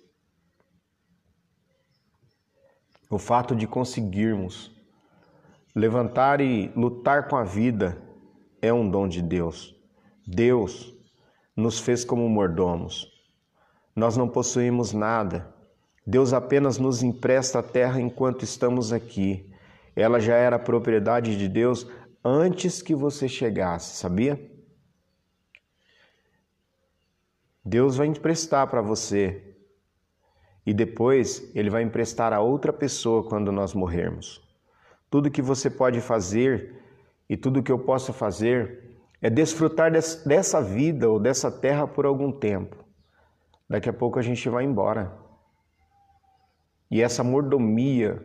O 3.09 3.17
fato 3.17 3.53
de 3.53 3.67
conseguirmos 3.67 4.71
levantar 5.75 6.39
e 6.39 6.69
lutar 6.77 7.27
com 7.27 7.35
a 7.35 7.43
vida 7.43 8.01
é 8.61 8.71
um 8.71 8.89
dom 8.89 9.05
de 9.05 9.21
Deus. 9.21 9.80
Deus 10.25 10.93
nos 11.55 11.79
fez 11.79 12.05
como 12.05 12.27
mordomos. 12.29 13.11
Nós 13.95 14.15
não 14.15 14.27
possuímos 14.27 14.93
nada. 14.93 15.53
Deus 16.05 16.33
apenas 16.33 16.77
nos 16.77 17.03
empresta 17.03 17.59
a 17.59 17.63
terra 17.63 17.99
enquanto 17.99 18.43
estamos 18.43 18.93
aqui. 18.93 19.49
Ela 19.95 20.19
já 20.19 20.35
era 20.35 20.57
propriedade 20.57 21.37
de 21.37 21.47
Deus 21.47 21.85
antes 22.23 22.81
que 22.81 22.95
você 22.95 23.27
chegasse, 23.27 23.97
sabia? 23.97 24.39
Deus 27.63 27.97
vai 27.97 28.07
emprestar 28.07 28.67
para 28.67 28.81
você 28.81 29.55
e 30.65 30.73
depois 30.73 31.51
ele 31.55 31.69
vai 31.69 31.83
emprestar 31.83 32.33
a 32.33 32.41
outra 32.41 32.71
pessoa 32.71 33.23
quando 33.23 33.51
nós 33.51 33.73
morrermos. 33.73 34.41
Tudo 35.09 35.31
que 35.31 35.41
você 35.41 35.69
pode 35.69 36.01
fazer 36.01 36.75
e 37.29 37.35
tudo 37.35 37.61
que 37.61 37.71
eu 37.71 37.79
posso 37.79 38.13
fazer 38.13 38.90
é 39.21 39.29
desfrutar 39.29 39.91
dessa 39.91 40.61
vida 40.61 41.09
ou 41.09 41.19
dessa 41.19 41.51
terra 41.51 41.87
por 41.87 42.05
algum 42.05 42.31
tempo. 42.31 42.83
Daqui 43.69 43.89
a 43.89 43.93
pouco 43.93 44.17
a 44.17 44.21
gente 44.21 44.49
vai 44.49 44.65
embora. 44.65 45.15
E 46.89 47.01
essa 47.01 47.23
mordomia, 47.23 48.21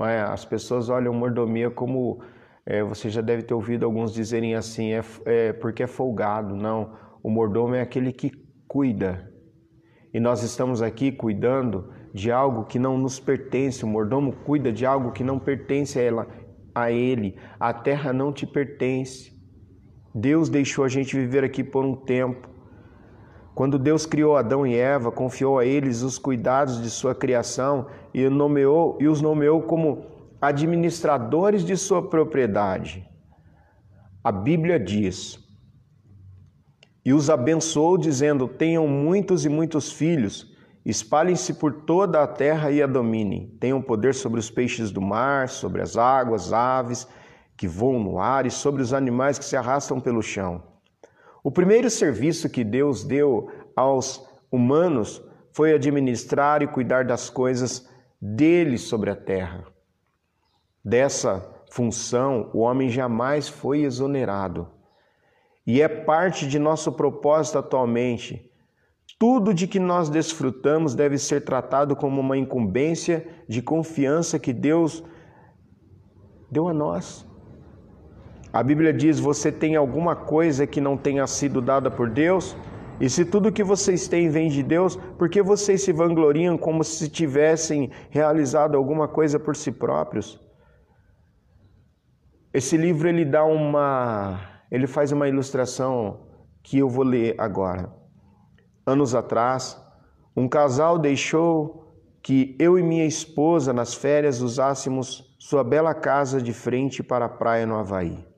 é? 0.00 0.20
as 0.20 0.44
pessoas 0.44 0.90
olham 0.90 1.14
mordomia 1.14 1.70
como 1.70 2.20
é, 2.66 2.82
você 2.82 3.08
já 3.08 3.20
deve 3.20 3.42
ter 3.42 3.54
ouvido 3.54 3.84
alguns 3.84 4.12
dizerem 4.12 4.54
assim, 4.54 4.92
é, 4.92 5.02
é 5.24 5.52
porque 5.52 5.82
é 5.82 5.86
folgado. 5.86 6.56
Não, 6.56 6.96
o 7.22 7.30
mordomo 7.30 7.74
é 7.74 7.80
aquele 7.80 8.12
que 8.12 8.30
cuida. 8.66 9.32
E 10.12 10.20
nós 10.20 10.42
estamos 10.42 10.82
aqui 10.82 11.12
cuidando 11.12 11.92
de 12.12 12.30
algo 12.30 12.64
que 12.64 12.78
não 12.78 12.98
nos 12.98 13.18
pertence. 13.18 13.84
O 13.84 13.88
mordomo 13.88 14.32
cuida 14.44 14.72
de 14.72 14.84
algo 14.84 15.12
que 15.12 15.24
não 15.24 15.38
pertence 15.38 15.98
a, 15.98 16.02
ela, 16.02 16.28
a 16.74 16.90
ele. 16.90 17.38
A 17.58 17.72
terra 17.72 18.12
não 18.12 18.32
te 18.32 18.46
pertence. 18.46 19.33
Deus 20.14 20.48
deixou 20.48 20.84
a 20.84 20.88
gente 20.88 21.16
viver 21.16 21.42
aqui 21.42 21.64
por 21.64 21.84
um 21.84 21.96
tempo. 21.96 22.48
Quando 23.52 23.78
Deus 23.78 24.06
criou 24.06 24.36
Adão 24.36 24.64
e 24.64 24.76
Eva, 24.76 25.10
confiou 25.10 25.58
a 25.58 25.66
eles 25.66 26.02
os 26.02 26.18
cuidados 26.18 26.80
de 26.80 26.88
sua 26.88 27.16
criação 27.16 27.88
e, 28.12 28.28
nomeou, 28.28 28.96
e 29.00 29.08
os 29.08 29.20
nomeou 29.20 29.62
como 29.62 30.06
administradores 30.40 31.64
de 31.64 31.76
sua 31.76 32.08
propriedade. 32.08 33.04
A 34.22 34.30
Bíblia 34.30 34.78
diz: 34.78 35.38
E 37.04 37.12
os 37.12 37.28
abençoou, 37.28 37.98
dizendo: 37.98 38.46
Tenham 38.46 38.86
muitos 38.86 39.44
e 39.44 39.48
muitos 39.48 39.90
filhos, 39.90 40.52
espalhem-se 40.84 41.54
por 41.54 41.72
toda 41.82 42.22
a 42.22 42.26
terra 42.26 42.70
e 42.70 42.80
a 42.80 42.86
dominem. 42.86 43.56
Tenham 43.58 43.82
poder 43.82 44.14
sobre 44.14 44.38
os 44.38 44.48
peixes 44.48 44.92
do 44.92 45.02
mar, 45.02 45.48
sobre 45.48 45.82
as 45.82 45.96
águas, 45.96 46.52
aves 46.52 47.08
que 47.56 47.68
voam 47.68 47.98
no 47.98 48.18
ar 48.18 48.46
e 48.46 48.50
sobre 48.50 48.82
os 48.82 48.92
animais 48.92 49.38
que 49.38 49.44
se 49.44 49.56
arrastam 49.56 50.00
pelo 50.00 50.22
chão. 50.22 50.62
O 51.42 51.50
primeiro 51.50 51.90
serviço 51.90 52.48
que 52.48 52.64
Deus 52.64 53.04
deu 53.04 53.50
aos 53.76 54.26
humanos 54.50 55.22
foi 55.52 55.74
administrar 55.74 56.62
e 56.62 56.66
cuidar 56.66 57.04
das 57.04 57.28
coisas 57.30 57.88
dele 58.20 58.78
sobre 58.78 59.10
a 59.10 59.16
terra. 59.16 59.64
Dessa 60.84 61.48
função, 61.70 62.50
o 62.54 62.60
homem 62.60 62.88
jamais 62.88 63.48
foi 63.48 63.82
exonerado. 63.82 64.68
E 65.66 65.80
é 65.80 65.88
parte 65.88 66.46
de 66.46 66.58
nosso 66.58 66.92
propósito 66.92 67.58
atualmente. 67.58 68.50
Tudo 69.18 69.54
de 69.54 69.66
que 69.66 69.78
nós 69.78 70.08
desfrutamos 70.08 70.94
deve 70.94 71.18
ser 71.18 71.44
tratado 71.44 71.94
como 71.94 72.20
uma 72.20 72.36
incumbência 72.36 73.26
de 73.48 73.62
confiança 73.62 74.38
que 74.38 74.52
Deus 74.52 75.04
deu 76.50 76.68
a 76.68 76.74
nós. 76.74 77.26
A 78.54 78.62
Bíblia 78.62 78.92
diz: 78.92 79.18
você 79.18 79.50
tem 79.50 79.74
alguma 79.74 80.14
coisa 80.14 80.64
que 80.64 80.80
não 80.80 80.96
tenha 80.96 81.26
sido 81.26 81.60
dada 81.60 81.90
por 81.90 82.08
Deus? 82.08 82.56
E 83.00 83.10
se 83.10 83.24
tudo 83.24 83.50
que 83.50 83.64
vocês 83.64 84.06
têm 84.06 84.28
vem 84.28 84.48
de 84.48 84.62
Deus, 84.62 84.94
por 85.18 85.28
que 85.28 85.42
vocês 85.42 85.82
se 85.82 85.92
vangloriam 85.92 86.56
como 86.56 86.84
se 86.84 87.08
tivessem 87.08 87.90
realizado 88.10 88.76
alguma 88.76 89.08
coisa 89.08 89.40
por 89.40 89.56
si 89.56 89.72
próprios? 89.72 90.40
Esse 92.52 92.76
livro 92.76 93.08
ele 93.08 93.24
dá 93.24 93.44
uma, 93.44 94.38
ele 94.70 94.86
faz 94.86 95.10
uma 95.10 95.26
ilustração 95.26 96.20
que 96.62 96.78
eu 96.78 96.88
vou 96.88 97.04
ler 97.04 97.34
agora. 97.36 97.92
Anos 98.86 99.16
atrás, 99.16 99.76
um 100.36 100.48
casal 100.48 100.96
deixou 100.96 101.92
que 102.22 102.54
eu 102.60 102.78
e 102.78 102.84
minha 102.84 103.04
esposa 103.04 103.72
nas 103.72 103.94
férias 103.94 104.40
usássemos 104.40 105.34
sua 105.40 105.64
bela 105.64 105.92
casa 105.92 106.40
de 106.40 106.52
frente 106.52 107.02
para 107.02 107.24
a 107.24 107.28
praia 107.28 107.66
no 107.66 107.74
Havaí. 107.74 108.33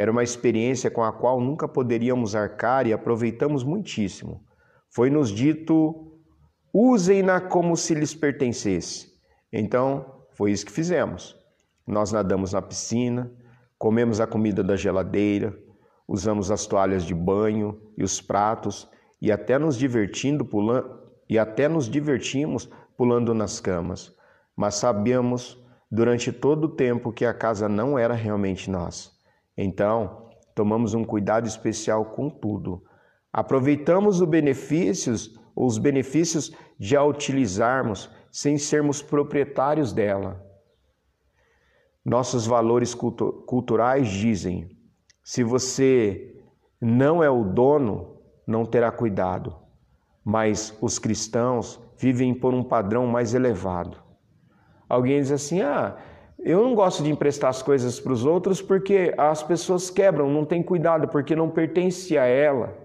Era 0.00 0.10
uma 0.10 0.22
experiência 0.22 0.90
com 0.90 1.04
a 1.04 1.12
qual 1.12 1.42
nunca 1.42 1.68
poderíamos 1.68 2.34
arcar 2.34 2.86
e 2.86 2.92
aproveitamos 2.94 3.62
muitíssimo. 3.62 4.42
Foi-nos 4.88 5.28
dito: 5.28 6.18
usem-na 6.72 7.38
como 7.38 7.76
se 7.76 7.92
lhes 7.92 8.14
pertencesse. 8.14 9.12
Então, 9.52 10.24
foi 10.32 10.52
isso 10.52 10.64
que 10.64 10.72
fizemos. 10.72 11.36
Nós 11.86 12.12
nadamos 12.12 12.54
na 12.54 12.62
piscina, 12.62 13.30
comemos 13.76 14.22
a 14.22 14.26
comida 14.26 14.64
da 14.64 14.74
geladeira, 14.74 15.54
usamos 16.08 16.50
as 16.50 16.64
toalhas 16.64 17.04
de 17.04 17.14
banho 17.14 17.78
e 17.94 18.02
os 18.02 18.22
pratos 18.22 18.88
e 19.20 19.30
até 19.30 19.58
nos 19.58 19.76
divertindo 19.76 20.46
pulando 20.46 20.98
e 21.28 21.38
até 21.38 21.68
nos 21.68 21.90
divertimos 21.90 22.70
pulando 22.96 23.34
nas 23.34 23.60
camas. 23.60 24.16
Mas 24.56 24.76
sabíamos 24.76 25.62
durante 25.90 26.32
todo 26.32 26.64
o 26.64 26.74
tempo 26.74 27.12
que 27.12 27.26
a 27.26 27.34
casa 27.34 27.68
não 27.68 27.98
era 27.98 28.14
realmente 28.14 28.70
nossa. 28.70 29.19
Então, 29.62 30.30
tomamos 30.54 30.94
um 30.94 31.04
cuidado 31.04 31.46
especial 31.46 32.02
com 32.06 32.30
tudo. 32.30 32.82
Aproveitamos 33.30 34.22
os 34.22 34.26
benefícios, 34.26 35.38
os 35.54 35.76
benefícios 35.76 36.50
de 36.78 36.96
a 36.96 37.04
utilizarmos 37.04 38.10
sem 38.32 38.56
sermos 38.56 39.02
proprietários 39.02 39.92
dela. 39.92 40.42
Nossos 42.02 42.46
valores 42.46 42.94
cultu 42.94 43.44
culturais 43.46 44.08
dizem: 44.08 44.70
se 45.22 45.44
você 45.44 46.42
não 46.80 47.22
é 47.22 47.28
o 47.28 47.44
dono, 47.44 48.16
não 48.46 48.64
terá 48.64 48.90
cuidado. 48.90 49.54
Mas 50.24 50.74
os 50.80 50.98
cristãos 50.98 51.78
vivem 51.98 52.32
por 52.32 52.54
um 52.54 52.64
padrão 52.64 53.06
mais 53.06 53.34
elevado. 53.34 53.98
Alguém 54.88 55.20
diz 55.20 55.30
assim: 55.30 55.60
ah, 55.60 55.98
eu 56.42 56.62
não 56.62 56.74
gosto 56.74 57.02
de 57.02 57.10
emprestar 57.10 57.50
as 57.50 57.62
coisas 57.62 58.00
para 58.00 58.12
os 58.12 58.24
outros 58.24 58.62
porque 58.62 59.14
as 59.16 59.42
pessoas 59.42 59.90
quebram, 59.90 60.30
não 60.30 60.44
tem 60.44 60.62
cuidado, 60.62 61.08
porque 61.08 61.36
não 61.36 61.50
pertence 61.50 62.16
a 62.16 62.24
ela. 62.24 62.76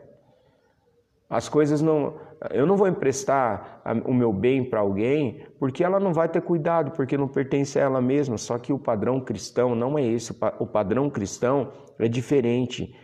As 1.30 1.50
coisas 1.50 1.82
não. 1.82 2.16
Eu 2.52 2.68
não 2.68 2.78
vou 2.78 2.88
emprestar 2.88 3.82
o 4.06 4.14
meu 4.14 4.32
bem 4.32 4.64
para 4.64 4.82
alguém 4.82 5.46
porque 5.58 5.84
ela 5.84 6.00
não 6.00 6.14
vai 6.14 6.30
ter 6.30 6.42
cuidado, 6.42 6.92
porque 6.92 7.18
não 7.18 7.28
pertence 7.28 7.80
a 7.80 7.84
ela 7.84 8.02
mesma. 8.02 8.38
Só 8.38 8.58
que 8.60 8.72
o 8.72 8.78
padrão 8.78 9.20
cristão 9.20 9.74
não 9.74 9.98
é 9.98 10.06
esse. 10.06 10.36
O 10.60 10.68
padrão 10.68 11.10
cristão 11.10 11.72
é 11.98 12.08
diferente. 12.08 12.96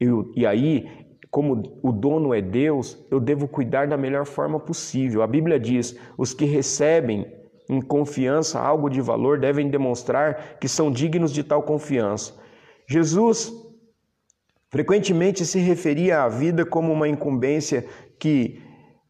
E, 0.00 0.06
e 0.36 0.44
aí, 0.44 1.16
como 1.30 1.78
o 1.82 1.92
dono 1.92 2.34
é 2.34 2.42
Deus, 2.42 3.02
eu 3.10 3.18
devo 3.18 3.48
cuidar 3.48 3.86
da 3.86 3.96
melhor 3.96 4.26
forma 4.26 4.60
possível. 4.60 5.22
A 5.22 5.26
Bíblia 5.26 5.58
diz: 5.58 5.98
os 6.18 6.34
que 6.34 6.44
recebem 6.44 7.26
em 7.68 7.80
confiança 7.80 8.60
algo 8.60 8.88
de 8.88 9.00
valor 9.00 9.38
devem 9.38 9.68
demonstrar 9.68 10.58
que 10.60 10.68
são 10.68 10.90
dignos 10.90 11.32
de 11.32 11.42
tal 11.42 11.62
confiança. 11.62 12.34
Jesus 12.88 13.52
frequentemente 14.70 15.44
se 15.44 15.58
referia 15.58 16.22
à 16.22 16.28
vida 16.28 16.64
como 16.64 16.92
uma 16.92 17.08
incumbência 17.08 17.86
que 18.18 18.62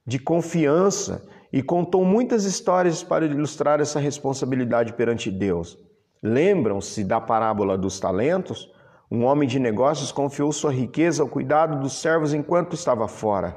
de 0.07 0.19
confiança 0.19 1.27
e 1.53 1.63
contou 1.63 2.05
muitas 2.05 2.45
histórias 2.45 3.03
para 3.03 3.27
ilustrar 3.27 3.81
essa 3.81 4.01
responsabilidade 4.01 4.93
perante 4.95 5.31
Deus. 5.31 5.79
Lembram-se 6.23 7.05
da 7.05 7.21
parábola 7.21 7.77
dos 7.77 8.01
talentos? 8.01 8.71
Um 9.11 9.25
homem 9.25 9.49
de 9.49 9.59
negócios 9.59 10.11
confiou 10.11 10.51
sua 10.53 10.73
riqueza 10.73 11.23
ao 11.23 11.29
cuidado 11.29 11.81
dos 11.81 12.01
servos 12.01 12.33
enquanto 12.33 12.75
estava 12.75 13.07
fora. 13.07 13.57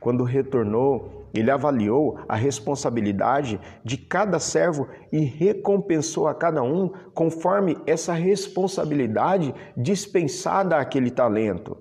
Quando 0.00 0.24
retornou, 0.24 1.28
ele 1.34 1.50
avaliou 1.50 2.18
a 2.28 2.34
responsabilidade 2.34 3.60
de 3.84 3.96
cada 3.96 4.38
servo 4.38 4.88
e 5.12 5.20
recompensou 5.20 6.26
a 6.26 6.34
cada 6.34 6.62
um 6.62 6.88
conforme 7.14 7.76
essa 7.86 8.12
responsabilidade 8.14 9.54
dispensada 9.76 10.78
àquele 10.78 11.10
talento. 11.10 11.76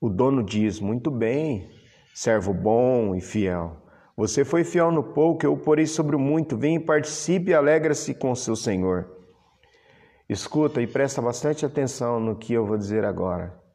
O 0.00 0.08
dono 0.08 0.42
diz: 0.42 0.78
Muito 0.78 1.10
bem, 1.10 1.68
servo 2.14 2.54
bom 2.54 3.14
e 3.14 3.20
fiel. 3.20 3.82
Você 4.16 4.44
foi 4.44 4.64
fiel 4.64 4.90
no 4.90 5.02
pouco, 5.02 5.44
eu 5.44 5.52
o 5.52 5.58
porei 5.58 5.86
sobre 5.86 6.16
o 6.16 6.18
muito. 6.18 6.56
Vem 6.56 6.76
e 6.76 6.80
participe 6.80 7.50
e 7.50 7.54
alegra-se 7.54 8.14
com 8.14 8.34
seu 8.34 8.56
senhor. 8.56 9.10
Escuta 10.28 10.80
e 10.80 10.86
presta 10.86 11.20
bastante 11.20 11.66
atenção 11.66 12.18
no 12.18 12.36
que 12.36 12.54
eu 12.54 12.64
vou 12.64 12.78
dizer 12.78 13.04
agora. 13.04 13.65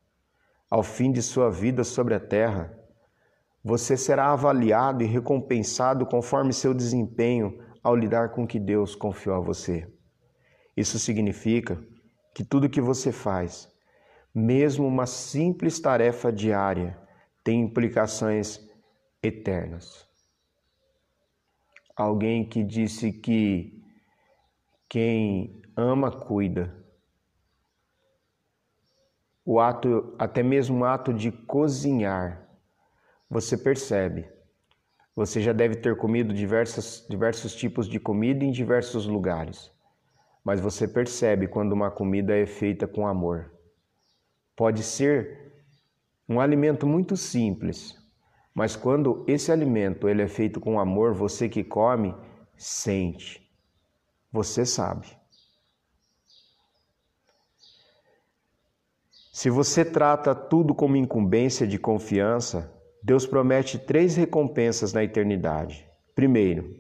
Ao 0.72 0.82
fim 0.82 1.12
de 1.12 1.22
sua 1.22 1.52
vida 1.52 1.84
sobre 1.84 2.14
a 2.14 2.20
terra, 2.20 2.74
você 3.62 3.98
será 3.98 4.32
avaliado 4.32 5.04
e 5.04 5.06
recompensado 5.06 6.06
conforme 6.06 6.54
seu 6.54 6.74
desempenho 6.74 7.62
ao 7.84 7.94
lidar 7.94 8.30
com 8.30 8.44
o 8.44 8.48
que 8.48 8.58
Deus 8.58 8.96
confiou 8.96 9.36
a 9.36 9.40
você. 9.42 9.92
Isso 10.76 10.98
significa 10.98 11.78
que 12.34 12.46
tudo 12.46 12.70
que 12.70 12.80
você 12.80 13.12
faz, 13.12 13.70
mesmo 14.34 14.88
uma 14.88 15.06
simples 15.06 15.78
tarefa 15.78 16.32
diária, 16.32 16.98
tem 17.44 17.60
implicações 17.62 18.66
eternas. 19.22 20.08
Alguém 21.98 22.48
que 22.48 22.64
disse 22.64 23.12
que 23.12 23.78
quem 24.88 25.62
ama 25.76 26.10
cuida. 26.10 26.81
O 29.44 29.60
ato, 29.60 30.16
até 30.20 30.44
mesmo 30.44 30.82
o 30.82 30.86
ato 30.86 31.14
de 31.14 31.32
cozinhar, 31.32 32.48
você 33.30 33.58
percebe. 33.58 34.30
Você 35.16 35.42
já 35.42 35.52
deve 35.52 35.76
ter 35.76 35.98
comido 35.98 36.34
diversos, 36.34 37.06
diversos 37.10 37.56
tipos 37.56 37.88
de 37.88 38.00
comida 38.00 38.46
em 38.46 38.52
diversos 38.52 39.06
lugares, 39.06 39.72
mas 40.44 40.60
você 40.60 40.88
percebe 40.88 41.48
quando 41.48 41.74
uma 41.74 41.92
comida 41.92 42.38
é 42.38 42.46
feita 42.46 42.88
com 42.88 43.08
amor. 43.08 43.52
Pode 44.56 44.84
ser 44.84 45.54
um 46.30 46.40
alimento 46.40 46.86
muito 46.86 47.18
simples, 47.18 47.96
mas 48.54 48.76
quando 48.76 49.26
esse 49.28 49.52
alimento 49.52 50.08
ele 50.08 50.22
é 50.22 50.28
feito 50.28 50.60
com 50.60 50.80
amor, 50.80 51.14
você 51.14 51.50
que 51.50 51.64
come 51.64 52.16
sente. 52.56 53.50
Você 54.32 54.66
sabe. 54.66 55.21
Se 59.34 59.50
você 59.50 59.86
trata 59.86 60.36
tudo 60.36 60.76
como 60.76 60.98
incumbência 60.98 61.66
de 61.66 61.80
confiança, 61.80 62.70
Deus 63.02 63.26
promete 63.26 63.80
três 63.80 64.18
recompensas 64.18 64.92
na 64.92 65.06
eternidade. 65.06 65.88
Primeiro, 66.14 66.76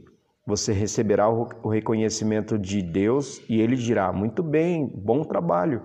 você 0.45 0.73
receberá 0.73 1.29
o 1.29 1.69
reconhecimento 1.69 2.59
de 2.59 2.81
Deus 2.81 3.41
e 3.47 3.61
ele 3.61 3.77
dirá: 3.77 4.11
Muito 4.11 4.43
bem, 4.43 4.85
bom 4.85 5.23
trabalho. 5.23 5.81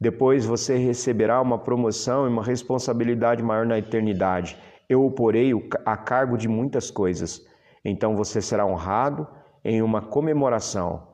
Depois 0.00 0.44
você 0.44 0.76
receberá 0.76 1.40
uma 1.40 1.56
promoção 1.56 2.26
e 2.26 2.28
uma 2.28 2.42
responsabilidade 2.42 3.40
maior 3.40 3.64
na 3.64 3.78
eternidade. 3.78 4.58
Eu 4.88 5.06
o 5.06 5.10
porei 5.12 5.52
a 5.86 5.96
cargo 5.96 6.36
de 6.36 6.48
muitas 6.48 6.90
coisas. 6.90 7.46
Então 7.84 8.16
você 8.16 8.42
será 8.42 8.66
honrado 8.66 9.24
em 9.64 9.80
uma 9.80 10.02
comemoração. 10.02 11.06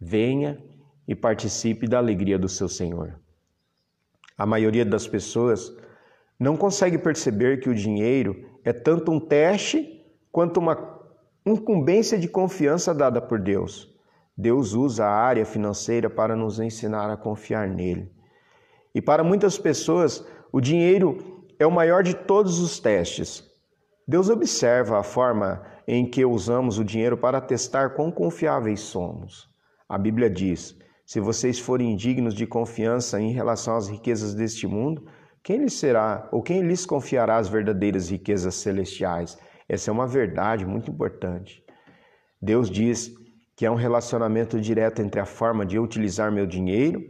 Venha 0.00 0.60
e 1.06 1.14
participe 1.14 1.86
da 1.86 1.98
alegria 1.98 2.36
do 2.36 2.48
seu 2.48 2.68
Senhor. 2.68 3.22
A 4.36 4.44
maioria 4.44 4.84
das 4.84 5.06
pessoas 5.06 5.72
não 6.38 6.56
consegue 6.56 6.98
perceber 6.98 7.60
que 7.60 7.68
o 7.68 7.74
dinheiro 7.74 8.48
é 8.64 8.72
tanto 8.72 9.12
um 9.12 9.20
teste 9.20 10.04
quanto 10.32 10.58
uma 10.58 11.00
incumbência 11.46 12.18
de 12.18 12.26
confiança 12.26 12.94
dada 12.94 13.20
por 13.20 13.38
Deus. 13.38 13.94
Deus 14.36 14.72
usa 14.72 15.04
a 15.04 15.14
área 15.14 15.46
financeira 15.46 16.10
para 16.10 16.34
nos 16.34 16.58
ensinar 16.58 17.08
a 17.10 17.16
confiar 17.16 17.68
nele. 17.68 18.10
E 18.94 19.00
para 19.00 19.22
muitas 19.22 19.56
pessoas, 19.56 20.26
o 20.52 20.60
dinheiro 20.60 21.44
é 21.58 21.66
o 21.66 21.70
maior 21.70 22.02
de 22.02 22.14
todos 22.14 22.58
os 22.58 22.80
testes. 22.80 23.44
Deus 24.06 24.28
observa 24.28 24.98
a 24.98 25.02
forma 25.02 25.64
em 25.86 26.04
que 26.08 26.24
usamos 26.24 26.78
o 26.78 26.84
dinheiro 26.84 27.16
para 27.16 27.40
testar 27.40 27.90
quão 27.90 28.10
confiáveis 28.10 28.80
somos. 28.80 29.48
A 29.88 29.96
Bíblia 29.96 30.28
diz: 30.28 30.76
se 31.04 31.20
vocês 31.20 31.58
forem 31.58 31.96
dignos 31.96 32.34
de 32.34 32.46
confiança 32.46 33.20
em 33.20 33.32
relação 33.32 33.76
às 33.76 33.88
riquezas 33.88 34.34
deste 34.34 34.66
mundo, 34.66 35.06
quem 35.42 35.58
lhes 35.58 35.74
será 35.74 36.28
ou 36.32 36.42
quem 36.42 36.62
lhes 36.62 36.86
confiará 36.86 37.36
as 37.36 37.48
verdadeiras 37.48 38.10
riquezas 38.10 38.54
celestiais? 38.54 39.38
Essa 39.68 39.90
é 39.90 39.92
uma 39.92 40.06
verdade 40.06 40.64
muito 40.64 40.90
importante. 40.90 41.62
Deus 42.40 42.70
diz 42.70 43.12
que 43.54 43.66
é 43.66 43.70
um 43.70 43.74
relacionamento 43.74 44.58
direto 44.58 45.02
entre 45.02 45.20
a 45.20 45.26
forma 45.26 45.64
de 45.66 45.76
eu 45.76 45.82
utilizar 45.82 46.32
meu 46.32 46.46
dinheiro 46.46 47.02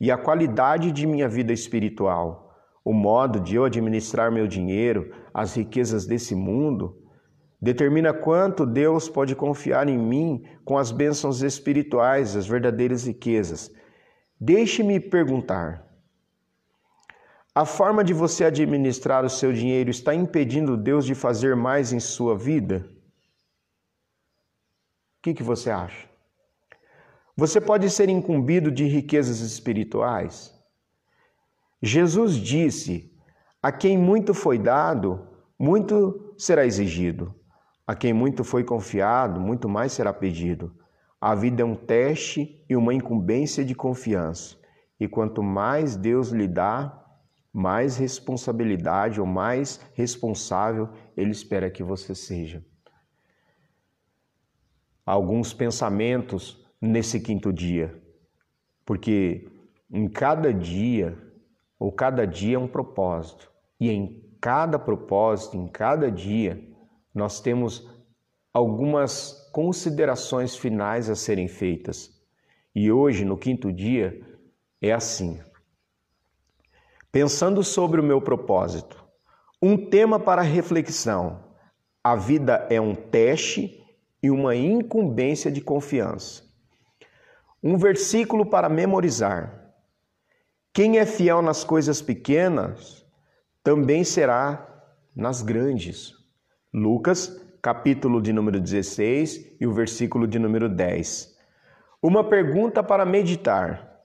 e 0.00 0.10
a 0.10 0.18
qualidade 0.18 0.92
de 0.92 1.06
minha 1.06 1.28
vida 1.28 1.52
espiritual, 1.52 2.54
o 2.84 2.92
modo 2.92 3.40
de 3.40 3.56
eu 3.56 3.64
administrar 3.64 4.30
meu 4.30 4.46
dinheiro, 4.46 5.12
as 5.32 5.56
riquezas 5.56 6.06
desse 6.06 6.34
mundo, 6.34 6.96
determina 7.60 8.12
quanto 8.12 8.66
Deus 8.66 9.08
pode 9.08 9.34
confiar 9.34 9.88
em 9.88 9.98
mim 9.98 10.44
com 10.64 10.76
as 10.76 10.90
bênçãos 10.90 11.42
espirituais, 11.42 12.36
as 12.36 12.46
verdadeiras 12.46 13.06
riquezas. 13.06 13.70
Deixe-me 14.38 15.00
perguntar: 15.00 15.86
a 17.54 17.64
forma 17.64 18.04
de 18.04 18.12
você 18.12 18.44
administrar 18.44 19.24
o 19.24 19.30
seu 19.30 19.50
dinheiro 19.52 19.88
está 19.88 20.14
impedindo 20.14 20.76
Deus 20.76 21.06
de 21.06 21.14
fazer 21.14 21.56
mais 21.56 21.90
em 21.90 21.98
sua 21.98 22.36
vida? 22.36 22.86
O 25.18 25.22
que, 25.22 25.32
que 25.32 25.42
você 25.42 25.70
acha? 25.70 26.06
Você 27.34 27.60
pode 27.60 27.88
ser 27.88 28.10
incumbido 28.10 28.70
de 28.70 28.84
riquezas 28.84 29.40
espirituais? 29.40 30.54
Jesus 31.82 32.34
disse: 32.34 33.10
A 33.62 33.72
quem 33.72 33.96
muito 33.96 34.34
foi 34.34 34.58
dado, 34.58 35.26
muito 35.58 36.34
será 36.36 36.66
exigido. 36.66 37.34
A 37.86 37.94
quem 37.94 38.12
muito 38.12 38.42
foi 38.42 38.64
confiado, 38.64 39.40
muito 39.40 39.68
mais 39.68 39.92
será 39.92 40.12
pedido. 40.12 40.74
A 41.20 41.34
vida 41.34 41.62
é 41.62 41.64
um 41.64 41.76
teste 41.76 42.64
e 42.68 42.74
uma 42.74 42.92
incumbência 42.92 43.64
de 43.64 43.74
confiança. 43.74 44.56
E 44.98 45.06
quanto 45.06 45.42
mais 45.42 45.94
Deus 45.94 46.30
lhe 46.30 46.48
dá, 46.48 47.04
mais 47.52 47.96
responsabilidade 47.96 49.20
ou 49.20 49.26
mais 49.26 49.80
responsável 49.94 50.90
Ele 51.16 51.30
espera 51.30 51.70
que 51.70 51.82
você 51.82 52.14
seja. 52.14 52.64
Alguns 55.04 55.54
pensamentos 55.54 56.66
nesse 56.80 57.20
quinto 57.20 57.52
dia, 57.52 58.02
porque 58.84 59.48
em 59.90 60.08
cada 60.08 60.52
dia, 60.52 61.16
ou 61.78 61.92
cada 61.92 62.26
dia 62.26 62.56
é 62.56 62.58
um 62.58 62.66
propósito, 62.66 63.50
e 63.78 63.90
em 63.90 64.22
cada 64.40 64.78
propósito, 64.78 65.56
em 65.56 65.68
cada 65.68 66.10
dia, 66.10 66.60
nós 67.16 67.40
temos 67.40 67.88
algumas 68.52 69.48
considerações 69.52 70.54
finais 70.54 71.08
a 71.08 71.16
serem 71.16 71.48
feitas. 71.48 72.10
E 72.74 72.92
hoje, 72.92 73.24
no 73.24 73.38
quinto 73.38 73.72
dia, 73.72 74.20
é 74.82 74.92
assim. 74.92 75.40
Pensando 77.10 77.64
sobre 77.64 78.00
o 78.00 78.04
meu 78.04 78.20
propósito, 78.20 79.02
um 79.62 79.76
tema 79.88 80.20
para 80.20 80.42
reflexão: 80.42 81.42
a 82.04 82.14
vida 82.14 82.66
é 82.68 82.78
um 82.78 82.94
teste 82.94 83.82
e 84.22 84.30
uma 84.30 84.54
incumbência 84.54 85.50
de 85.50 85.62
confiança. 85.62 86.44
Um 87.62 87.78
versículo 87.78 88.44
para 88.44 88.68
memorizar. 88.68 89.72
Quem 90.72 90.98
é 90.98 91.06
fiel 91.06 91.40
nas 91.40 91.64
coisas 91.64 92.02
pequenas, 92.02 93.06
também 93.62 94.04
será 94.04 94.84
nas 95.14 95.40
grandes. 95.40 96.25
Lucas, 96.76 97.42
capítulo 97.62 98.20
de 98.20 98.34
número 98.34 98.60
16 98.60 99.56
e 99.58 99.66
o 99.66 99.72
versículo 99.72 100.28
de 100.28 100.38
número 100.38 100.68
10. 100.68 101.34
Uma 102.02 102.22
pergunta 102.22 102.82
para 102.82 103.06
meditar. 103.06 104.04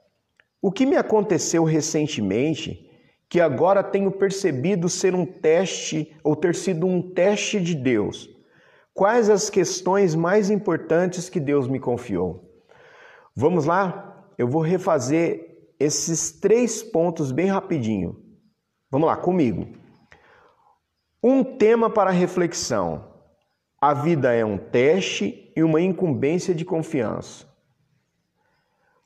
O 0.61 0.71
que 0.71 0.85
me 0.85 0.95
aconteceu 0.95 1.65
recentemente 1.65 2.89
que 3.27 3.41
agora 3.41 3.83
tenho 3.83 4.09
percebido 4.09 4.87
ser 4.87 5.13
um 5.13 5.25
teste 5.25 6.15
ou 6.23 6.33
ter 6.33 6.55
sido 6.55 6.87
um 6.87 7.01
teste 7.01 7.59
de 7.59 7.75
Deus? 7.75 8.29
Quais 8.93 9.29
as 9.29 9.49
questões 9.49 10.15
mais 10.15 10.49
importantes 10.49 11.27
que 11.27 11.41
Deus 11.41 11.67
me 11.67 11.77
confiou? 11.77 12.63
Vamos 13.35 13.65
lá? 13.65 14.31
Eu 14.37 14.47
vou 14.47 14.61
refazer 14.61 15.73
esses 15.77 16.31
três 16.39 16.81
pontos 16.81 17.33
bem 17.33 17.47
rapidinho. 17.47 18.15
Vamos 18.89 19.07
lá, 19.07 19.17
comigo. 19.17 19.80
Um 21.23 21.43
tema 21.43 21.87
para 21.87 22.09
reflexão. 22.09 23.05
A 23.79 23.93
vida 23.93 24.33
é 24.33 24.43
um 24.43 24.57
teste 24.57 25.53
e 25.55 25.61
uma 25.61 25.79
incumbência 25.79 26.51
de 26.55 26.65
confiança. 26.65 27.45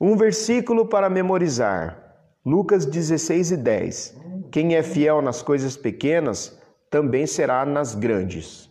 Um 0.00 0.16
versículo 0.16 0.86
para 0.86 1.10
memorizar. 1.10 2.16
Lucas 2.42 2.86
16 2.86 3.50
e 3.50 3.56
10. 3.58 4.16
Quem 4.50 4.76
é 4.76 4.82
fiel 4.82 5.20
nas 5.20 5.42
coisas 5.42 5.76
pequenas, 5.76 6.58
também 6.88 7.26
será 7.26 7.66
nas 7.66 7.94
grandes. 7.94 8.70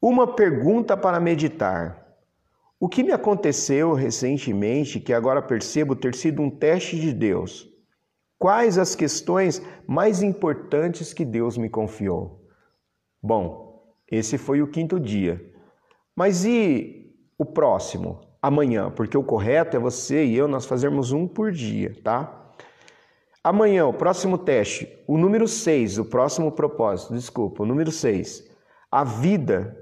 Uma 0.00 0.34
pergunta 0.34 0.96
para 0.96 1.20
meditar. 1.20 2.16
O 2.80 2.88
que 2.88 3.02
me 3.02 3.12
aconteceu 3.12 3.92
recentemente 3.92 4.98
que 4.98 5.12
agora 5.12 5.42
percebo 5.42 5.94
ter 5.94 6.14
sido 6.14 6.40
um 6.40 6.48
teste 6.48 6.98
de 6.98 7.12
Deus? 7.12 7.73
Quais 8.44 8.76
as 8.76 8.94
questões 8.94 9.62
mais 9.86 10.22
importantes 10.22 11.14
que 11.14 11.24
Deus 11.24 11.56
me 11.56 11.70
confiou? 11.70 12.46
Bom, 13.22 13.96
esse 14.06 14.36
foi 14.36 14.60
o 14.60 14.66
quinto 14.70 15.00
dia. 15.00 15.40
Mas 16.14 16.44
e 16.44 17.10
o 17.38 17.46
próximo? 17.46 18.20
Amanhã, 18.42 18.90
porque 18.90 19.16
o 19.16 19.24
correto 19.24 19.78
é 19.78 19.80
você 19.80 20.26
e 20.26 20.36
eu 20.36 20.46
nós 20.46 20.66
fazermos 20.66 21.10
um 21.10 21.26
por 21.26 21.50
dia, 21.52 21.98
tá? 22.04 22.54
Amanhã, 23.42 23.86
o 23.86 23.94
próximo 23.94 24.36
teste, 24.36 24.94
o 25.08 25.16
número 25.16 25.48
6, 25.48 25.96
o 26.00 26.04
próximo 26.04 26.52
propósito, 26.52 27.14
desculpa, 27.14 27.62
o 27.62 27.66
número 27.66 27.90
6. 27.90 28.46
A 28.90 29.04
vida 29.04 29.74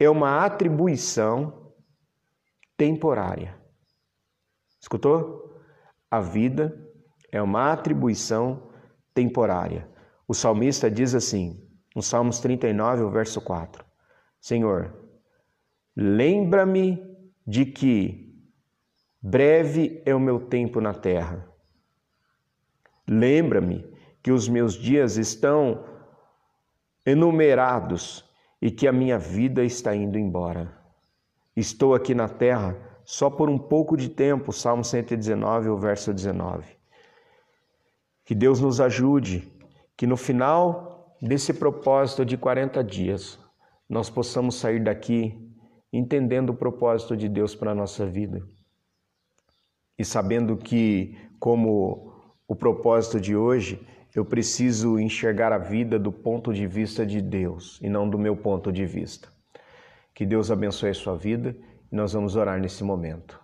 é 0.00 0.08
uma 0.08 0.42
atribuição 0.42 1.74
temporária. 2.78 3.54
Escutou? 4.80 5.46
A 6.16 6.20
vida 6.20 6.74
é 7.30 7.42
uma 7.42 7.70
atribuição 7.70 8.70
temporária. 9.12 9.86
O 10.26 10.32
salmista 10.32 10.90
diz 10.90 11.14
assim, 11.14 11.62
no 11.94 12.00
Salmos 12.00 12.38
39, 12.40 13.02
o 13.02 13.10
verso 13.10 13.38
4: 13.38 13.84
Senhor, 14.40 14.94
lembra-me 15.94 17.04
de 17.46 17.66
que 17.66 18.34
breve 19.20 20.02
é 20.06 20.14
o 20.14 20.18
meu 20.18 20.40
tempo 20.40 20.80
na 20.80 20.94
terra. 20.94 21.46
Lembra-me 23.06 23.84
que 24.22 24.32
os 24.32 24.48
meus 24.48 24.72
dias 24.72 25.18
estão 25.18 25.84
enumerados 27.04 28.24
e 28.62 28.70
que 28.70 28.88
a 28.88 28.92
minha 28.92 29.18
vida 29.18 29.62
está 29.62 29.94
indo 29.94 30.18
embora. 30.18 30.74
Estou 31.54 31.94
aqui 31.94 32.14
na 32.14 32.26
terra 32.26 32.74
só 33.06 33.30
por 33.30 33.48
um 33.48 33.56
pouco 33.56 33.96
de 33.96 34.08
tempo, 34.08 34.52
Salmo 34.52 34.82
119, 34.82 35.68
o 35.68 35.78
verso 35.78 36.12
19. 36.12 36.66
Que 38.24 38.34
Deus 38.34 38.60
nos 38.60 38.80
ajude, 38.80 39.48
que 39.96 40.08
no 40.08 40.16
final 40.16 41.16
desse 41.22 41.54
propósito 41.54 42.24
de 42.24 42.36
40 42.36 42.82
dias, 42.82 43.38
nós 43.88 44.10
possamos 44.10 44.56
sair 44.56 44.82
daqui 44.82 45.40
entendendo 45.92 46.50
o 46.50 46.54
propósito 46.54 47.16
de 47.16 47.28
Deus 47.28 47.54
para 47.54 47.70
a 47.70 47.74
nossa 47.74 48.04
vida 48.04 48.42
e 49.96 50.04
sabendo 50.04 50.56
que, 50.56 51.16
como 51.38 52.12
o 52.48 52.56
propósito 52.56 53.20
de 53.20 53.36
hoje, 53.36 53.80
eu 54.16 54.24
preciso 54.24 54.98
enxergar 54.98 55.52
a 55.52 55.58
vida 55.58 55.96
do 55.96 56.10
ponto 56.10 56.52
de 56.52 56.66
vista 56.66 57.06
de 57.06 57.22
Deus 57.22 57.78
e 57.80 57.88
não 57.88 58.10
do 58.10 58.18
meu 58.18 58.36
ponto 58.36 58.72
de 58.72 58.84
vista. 58.84 59.28
Que 60.12 60.26
Deus 60.26 60.50
abençoe 60.50 60.90
a 60.90 60.94
sua 60.94 61.16
vida 61.16 61.56
nós 61.90 62.12
vamos 62.12 62.36
orar 62.36 62.60
nesse 62.60 62.82
momento. 62.82 63.40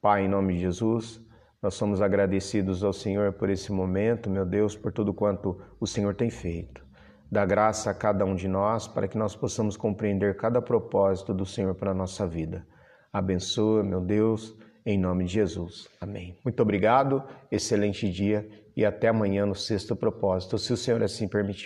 Pai, 0.00 0.24
em 0.24 0.28
nome 0.28 0.54
de 0.54 0.60
Jesus, 0.60 1.20
nós 1.62 1.74
somos 1.74 2.00
agradecidos 2.00 2.84
ao 2.84 2.92
Senhor 2.92 3.32
por 3.32 3.50
esse 3.50 3.72
momento, 3.72 4.30
meu 4.30 4.46
Deus, 4.46 4.76
por 4.76 4.92
tudo 4.92 5.12
quanto 5.12 5.60
o 5.80 5.86
Senhor 5.86 6.14
tem 6.14 6.30
feito. 6.30 6.84
Dá 7.30 7.44
graça 7.44 7.90
a 7.90 7.94
cada 7.94 8.24
um 8.24 8.34
de 8.34 8.46
nós 8.46 8.86
para 8.86 9.08
que 9.08 9.18
nós 9.18 9.34
possamos 9.34 9.76
compreender 9.76 10.36
cada 10.36 10.62
propósito 10.62 11.34
do 11.34 11.44
Senhor 11.44 11.74
para 11.74 11.90
a 11.90 11.94
nossa 11.94 12.26
vida. 12.26 12.66
Abençoa, 13.12 13.82
meu 13.82 14.00
Deus, 14.00 14.56
em 14.84 14.96
nome 14.96 15.24
de 15.24 15.32
Jesus. 15.32 15.88
Amém. 16.00 16.38
Muito 16.44 16.60
obrigado, 16.62 17.22
excelente 17.50 18.08
dia 18.08 18.48
e 18.76 18.84
até 18.84 19.08
amanhã 19.08 19.44
no 19.44 19.54
sexto 19.54 19.96
propósito, 19.96 20.58
se 20.58 20.72
o 20.72 20.76
Senhor 20.76 21.02
assim 21.02 21.26
permitir. 21.26 21.64